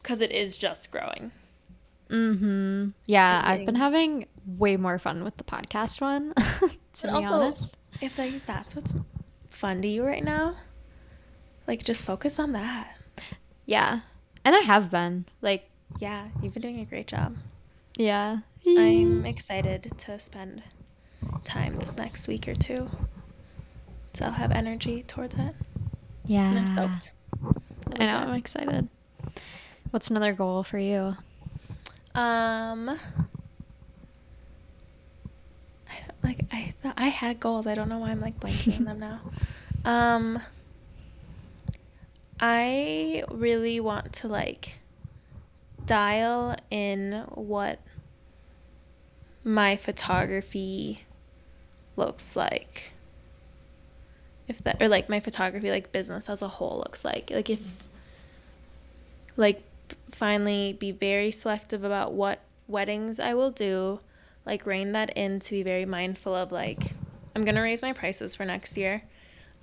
because 0.03 0.21
it 0.21 0.31
is 0.33 0.59
just 0.59 0.91
growing. 0.91 1.31
Mm-hmm. 2.09 2.89
Yeah, 3.07 3.43
I've 3.45 3.65
been 3.65 3.77
having 3.77 4.27
way 4.47 4.77
more 4.77 4.99
fun 4.99 5.23
with 5.25 5.37
the 5.37 5.45
podcast 5.45 6.01
one, 6.01 6.35
to 6.37 6.43
But 6.61 7.03
be 7.03 7.09
also, 7.09 7.27
honest. 7.29 7.77
If 8.01 8.19
like 8.19 8.45
that's 8.47 8.75
what's 8.77 8.95
fun 9.49 9.81
to 9.83 9.89
you 9.89 10.05
right 10.05 10.25
now, 10.25 10.57
like 11.67 11.85
just 11.85 12.05
focus 12.05 12.39
on 12.39 12.53
that. 12.53 12.97
Yeah. 13.67 14.01
And 14.45 14.57
I 14.57 14.61
have 14.61 14.91
been. 14.91 15.27
Like, 15.41 15.71
Yeah, 15.99 16.29
you've 16.43 16.53
been 16.55 16.63
doing 16.63 16.81
a 16.81 16.85
great 16.85 17.07
job. 17.07 17.37
yeah. 17.97 18.39
I'm 18.65 19.27
excited 19.27 19.93
to 19.99 20.21
spend 20.21 20.63
time 21.45 21.75
this 21.77 21.97
next 21.97 22.29
week 22.29 22.47
or 22.49 22.55
two. 22.55 22.89
So 24.15 24.27
I'll 24.27 24.33
have 24.33 24.53
energy 24.53 25.03
towards 25.03 25.35
it. 25.35 25.55
yeah. 26.27 26.51
And 26.51 26.59
I'm 26.61 26.67
stoked. 26.69 27.13
I 27.99 28.07
know, 28.07 28.17
I'm 28.19 28.35
excited. 28.35 28.89
What's 29.91 30.11
another 30.11 30.33
goal 30.33 30.63
for 30.63 30.79
you? 30.79 31.17
Um, 32.15 32.89
I 32.89 32.99
don't, 36.07 36.23
like 36.25 36.45
I 36.53 36.73
thought 36.83 36.95
I 36.97 37.09
had 37.09 37.41
goals. 37.41 37.67
I 37.67 37.75
don't 37.75 37.89
know 37.89 37.99
why 37.99 38.11
I'm 38.11 38.21
like 38.21 38.39
blanking 38.39 38.79
on 38.79 38.85
them 38.85 38.99
now. 39.01 39.21
Um, 39.85 40.41
I 42.41 43.25
really 43.31 43.81
want 43.81 44.13
to 44.15 44.29
like 44.29 44.75
dial 45.87 46.57
in 46.71 47.25
what 47.31 47.81
my 49.45 49.77
photography 49.77 51.05
looks 51.97 52.37
like. 52.37 52.93
If 54.49 54.63
that 54.65 54.81
or 54.81 54.89
like 54.89 55.09
my 55.09 55.21
photography 55.21 55.71
like 55.71 55.93
business 55.93 56.29
as 56.29 56.43
a 56.43 56.49
whole 56.49 56.79
looks 56.79 57.05
like. 57.05 57.31
Like 57.31 57.51
if 57.51 57.61
like 59.37 59.63
finally 60.11 60.73
be 60.73 60.91
very 60.91 61.31
selective 61.31 61.85
about 61.85 62.13
what 62.13 62.41
weddings 62.69 63.19
I 63.19 63.35
will 63.35 63.51
do, 63.51 64.01
like 64.45 64.67
rein 64.67 64.93
that 64.93 65.11
in 65.17 65.41
to 65.41 65.51
be 65.51 65.63
very 65.63 65.85
mindful 65.85 66.35
of 66.35 66.53
like 66.53 66.93
I'm 67.35 67.45
gonna 67.45 67.63
raise 67.63 67.83
my 67.83 67.93
prices 67.93 68.35
for 68.35 68.45
next 68.45 68.77
year. 68.77 69.03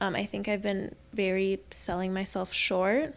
Um, 0.02 0.16
I 0.16 0.26
think 0.26 0.48
I've 0.48 0.62
been 0.62 0.96
very 1.14 1.62
selling 1.72 2.14
myself 2.14 2.54
short. 2.54 3.14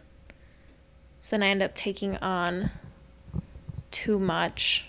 So 1.21 1.31
then 1.31 1.43
I 1.43 1.47
end 1.47 1.63
up 1.63 1.73
taking 1.73 2.17
on 2.17 2.71
too 3.93 4.19
much 4.19 4.85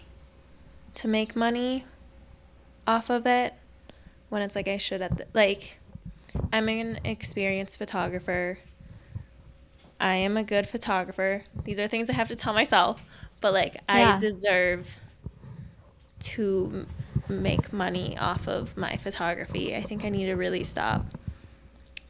to 0.97 1.07
make 1.07 1.37
money. 1.37 1.85
off 2.87 3.09
of 3.09 3.27
it 3.27 3.55
when 4.29 4.43
it's 4.43 4.55
like 4.55 4.69
I 4.69 4.77
should 4.77 5.01
at 5.01 5.17
the, 5.17 5.27
like 5.33 5.79
I'm 6.53 6.69
an 6.69 6.99
experienced 7.05 7.79
photographer. 7.79 8.59
I 10.01 10.15
am 10.17 10.37
a 10.37 10.43
good 10.45 10.69
photographer. 10.69 11.45
These 11.65 11.79
are 11.79 11.89
things 11.89 12.11
I 12.11 12.15
have 12.15 12.29
to 12.29 12.37
tell 12.37 12.53
myself, 12.53 13.03
but 13.41 13.55
like 13.55 13.77
Yeah. 13.89 14.17
I 14.17 14.19
deserve 14.19 15.01
to 16.21 16.87
make 17.29 17.73
money 17.73 18.19
off 18.19 18.49
of 18.49 18.77
my 18.77 18.97
photography. 18.99 19.75
I 19.75 19.83
think 19.83 20.05
I 20.05 20.11
need 20.11 20.27
to 20.27 20.35
really 20.35 20.65
stop 20.65 21.07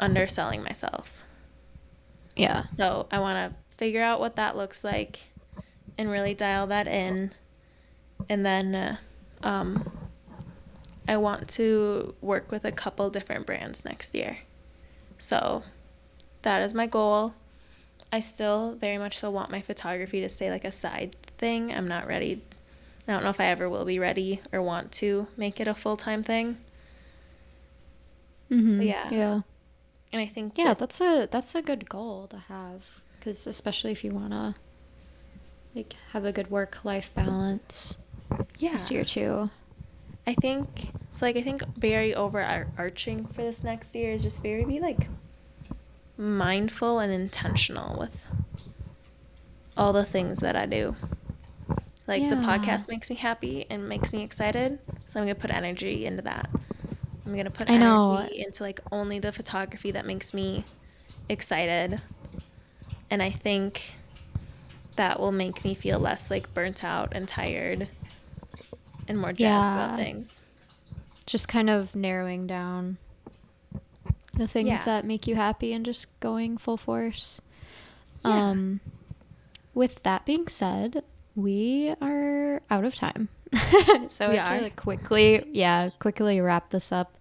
underselling 0.00 0.62
myself. 0.64 1.22
Yeah. 2.34 2.64
So 2.64 3.06
I 3.12 3.20
want 3.20 3.52
to 3.52 3.76
figure 3.76 4.02
out 4.02 4.18
what 4.18 4.34
that 4.36 4.56
looks 4.56 4.82
like 4.82 5.20
and 5.96 6.10
really 6.10 6.34
dial 6.34 6.66
that 6.68 6.86
in. 6.86 7.32
And 8.28 8.44
then 8.44 8.74
uh, 8.74 8.96
um, 9.42 9.90
I 11.06 11.16
want 11.16 11.48
to 11.50 12.14
work 12.20 12.50
with 12.50 12.64
a 12.64 12.72
couple 12.72 13.10
different 13.10 13.46
brands 13.46 13.84
next 13.84 14.14
year. 14.14 14.38
So 15.18 15.62
that 16.42 16.62
is 16.62 16.74
my 16.74 16.86
goal. 16.86 17.34
I 18.12 18.20
still 18.20 18.74
very 18.74 18.98
much 18.98 19.18
so 19.18 19.30
want 19.30 19.50
my 19.50 19.60
photography 19.60 20.20
to 20.20 20.28
stay 20.28 20.50
like 20.50 20.64
a 20.64 20.72
side 20.72 21.16
thing. 21.38 21.72
I'm 21.72 21.88
not 21.88 22.06
ready. 22.06 22.42
I 23.06 23.12
don't 23.12 23.24
know 23.24 23.30
if 23.30 23.40
I 23.40 23.46
ever 23.46 23.68
will 23.68 23.84
be 23.84 23.98
ready 23.98 24.40
or 24.52 24.62
want 24.62 24.92
to 24.92 25.26
make 25.36 25.60
it 25.60 25.68
a 25.68 25.74
full 25.74 25.96
time 25.96 26.22
thing. 26.22 26.58
Mm-hmm. 28.50 28.82
yeah. 28.82 29.10
Yeah. 29.10 29.40
And 30.12 30.22
I 30.22 30.26
think 30.26 30.56
Yeah, 30.56 30.74
that's 30.74 31.00
a 31.00 31.26
that's 31.30 31.54
a 31.54 31.62
good 31.62 31.88
goal 31.88 32.28
to 32.28 32.38
have 32.48 33.00
because 33.18 33.46
especially 33.46 33.90
if 33.90 34.04
you 34.04 34.12
wanna 34.12 34.54
like 35.74 35.94
have 36.12 36.24
a 36.24 36.32
good 36.32 36.50
work 36.50 36.84
life 36.84 37.12
balance 37.14 37.96
yeah. 38.58 38.72
this 38.72 38.90
year 38.90 39.04
too. 39.04 39.50
I 40.26 40.34
think 40.34 40.88
so. 41.12 41.26
Like 41.26 41.36
I 41.36 41.42
think 41.42 41.62
very 41.76 42.14
overarching 42.14 43.26
for 43.26 43.42
this 43.42 43.62
next 43.62 43.94
year 43.94 44.12
is 44.12 44.22
just 44.22 44.42
very 44.42 44.64
be 44.64 44.80
like 44.80 45.08
mindful 46.16 47.00
and 47.00 47.12
intentional 47.12 47.98
with 47.98 48.26
all 49.76 49.92
the 49.92 50.04
things 50.04 50.40
that 50.40 50.56
I 50.56 50.66
do. 50.66 50.96
Like 52.06 52.28
the 52.28 52.36
podcast 52.36 52.88
makes 52.88 53.08
me 53.08 53.16
happy 53.16 53.66
and 53.70 53.88
makes 53.88 54.12
me 54.12 54.22
excited, 54.22 54.78
so 55.08 55.18
I'm 55.18 55.26
gonna 55.26 55.34
put 55.34 55.50
energy 55.50 56.04
into 56.04 56.22
that. 56.22 56.50
I'm 57.24 57.34
gonna 57.34 57.50
put 57.50 57.70
I 57.70 57.78
know. 57.78 58.16
energy 58.16 58.44
into 58.46 58.62
like 58.62 58.80
only 58.92 59.18
the 59.18 59.32
photography 59.32 59.90
that 59.92 60.04
makes 60.04 60.34
me 60.34 60.64
excited, 61.28 62.00
and 63.10 63.22
I 63.22 63.30
think 63.30 63.94
that 64.96 65.18
will 65.20 65.32
make 65.32 65.64
me 65.64 65.74
feel 65.74 65.98
less 65.98 66.30
like 66.30 66.52
burnt 66.54 66.84
out 66.84 67.12
and 67.12 67.26
tired, 67.28 67.88
and 69.08 69.18
more 69.18 69.32
jazzed 69.32 69.74
about 69.76 69.96
things. 69.96 70.40
Just 71.26 71.48
kind 71.48 71.70
of 71.70 71.94
narrowing 71.96 72.46
down 72.46 72.98
the 74.36 74.46
things 74.46 74.68
Yeah. 74.68 74.84
that 74.84 75.04
make 75.04 75.26
you 75.26 75.36
happy 75.36 75.72
and 75.72 75.84
just 75.84 76.18
going 76.20 76.58
full 76.58 76.76
force. 76.76 77.40
Yeah. 78.24 78.50
Um 78.50 78.80
with 79.74 80.02
that 80.04 80.24
being 80.24 80.46
said, 80.48 81.02
we 81.34 81.94
are 82.00 82.62
out 82.70 82.84
of 82.84 82.94
time. 82.94 83.28
so 84.08 84.30
we 84.30 84.36
have 84.36 84.58
to 84.58 84.62
like, 84.64 84.76
quickly, 84.76 85.44
yeah, 85.52 85.90
quickly 85.98 86.40
wrap 86.40 86.70
this 86.70 86.90
up. 86.92 87.16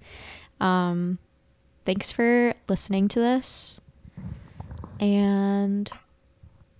Um 0.59 1.17
thanks 1.85 2.11
for 2.11 2.53
listening 2.67 3.07
to 3.09 3.19
this. 3.19 3.79
And 4.99 5.89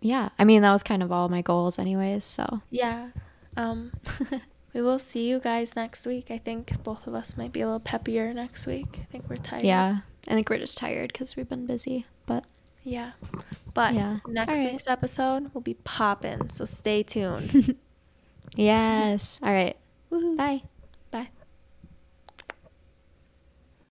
yeah, 0.04 0.30
I 0.38 0.44
mean 0.44 0.62
that 0.62 0.72
was 0.72 0.84
kind 0.84 1.02
of 1.04 1.12
all 1.12 1.30
my 1.30 1.42
goals 1.42 1.80
anyways, 1.80 2.24
so 2.26 2.62
Yeah. 2.70 3.10
Um, 3.58 3.92
we 4.74 4.82
will 4.82 5.00
see 5.00 5.30
you 5.30 5.40
guys 5.40 5.76
next 5.76 6.06
week. 6.06 6.32
I 6.32 6.38
think 6.40 6.84
both 6.84 7.06
of 7.08 7.14
us 7.14 7.38
might 7.38 7.52
be 7.54 7.62
a 7.62 7.66
little 7.66 7.80
peppier 7.80 8.34
next 8.34 8.66
week. 8.66 9.00
I 9.02 9.06
think 9.12 9.30
we're 9.30 9.38
tired. 9.38 9.64
yeah. 9.64 9.98
I 10.28 10.34
think 10.34 10.50
we're 10.50 10.58
just 10.60 10.78
tired 10.78 11.14
cuz 11.14 11.36
we've 11.36 11.50
been 11.50 11.66
busy, 11.66 12.06
but 12.26 12.44
Yeah. 12.84 13.12
But 13.74 13.94
Yeah. 13.94 14.20
next 14.28 14.58
right. 14.58 14.72
week's 14.72 14.88
episode 14.88 15.54
will 15.54 15.62
be 15.62 15.76
popping. 15.84 16.50
so 16.50 16.66
stay 16.66 17.04
tuned. 17.04 17.76
yes. 18.56 19.40
All 19.44 19.52
right. 19.54 19.78
Woohoo. 20.12 20.38
Bye. 20.38 20.64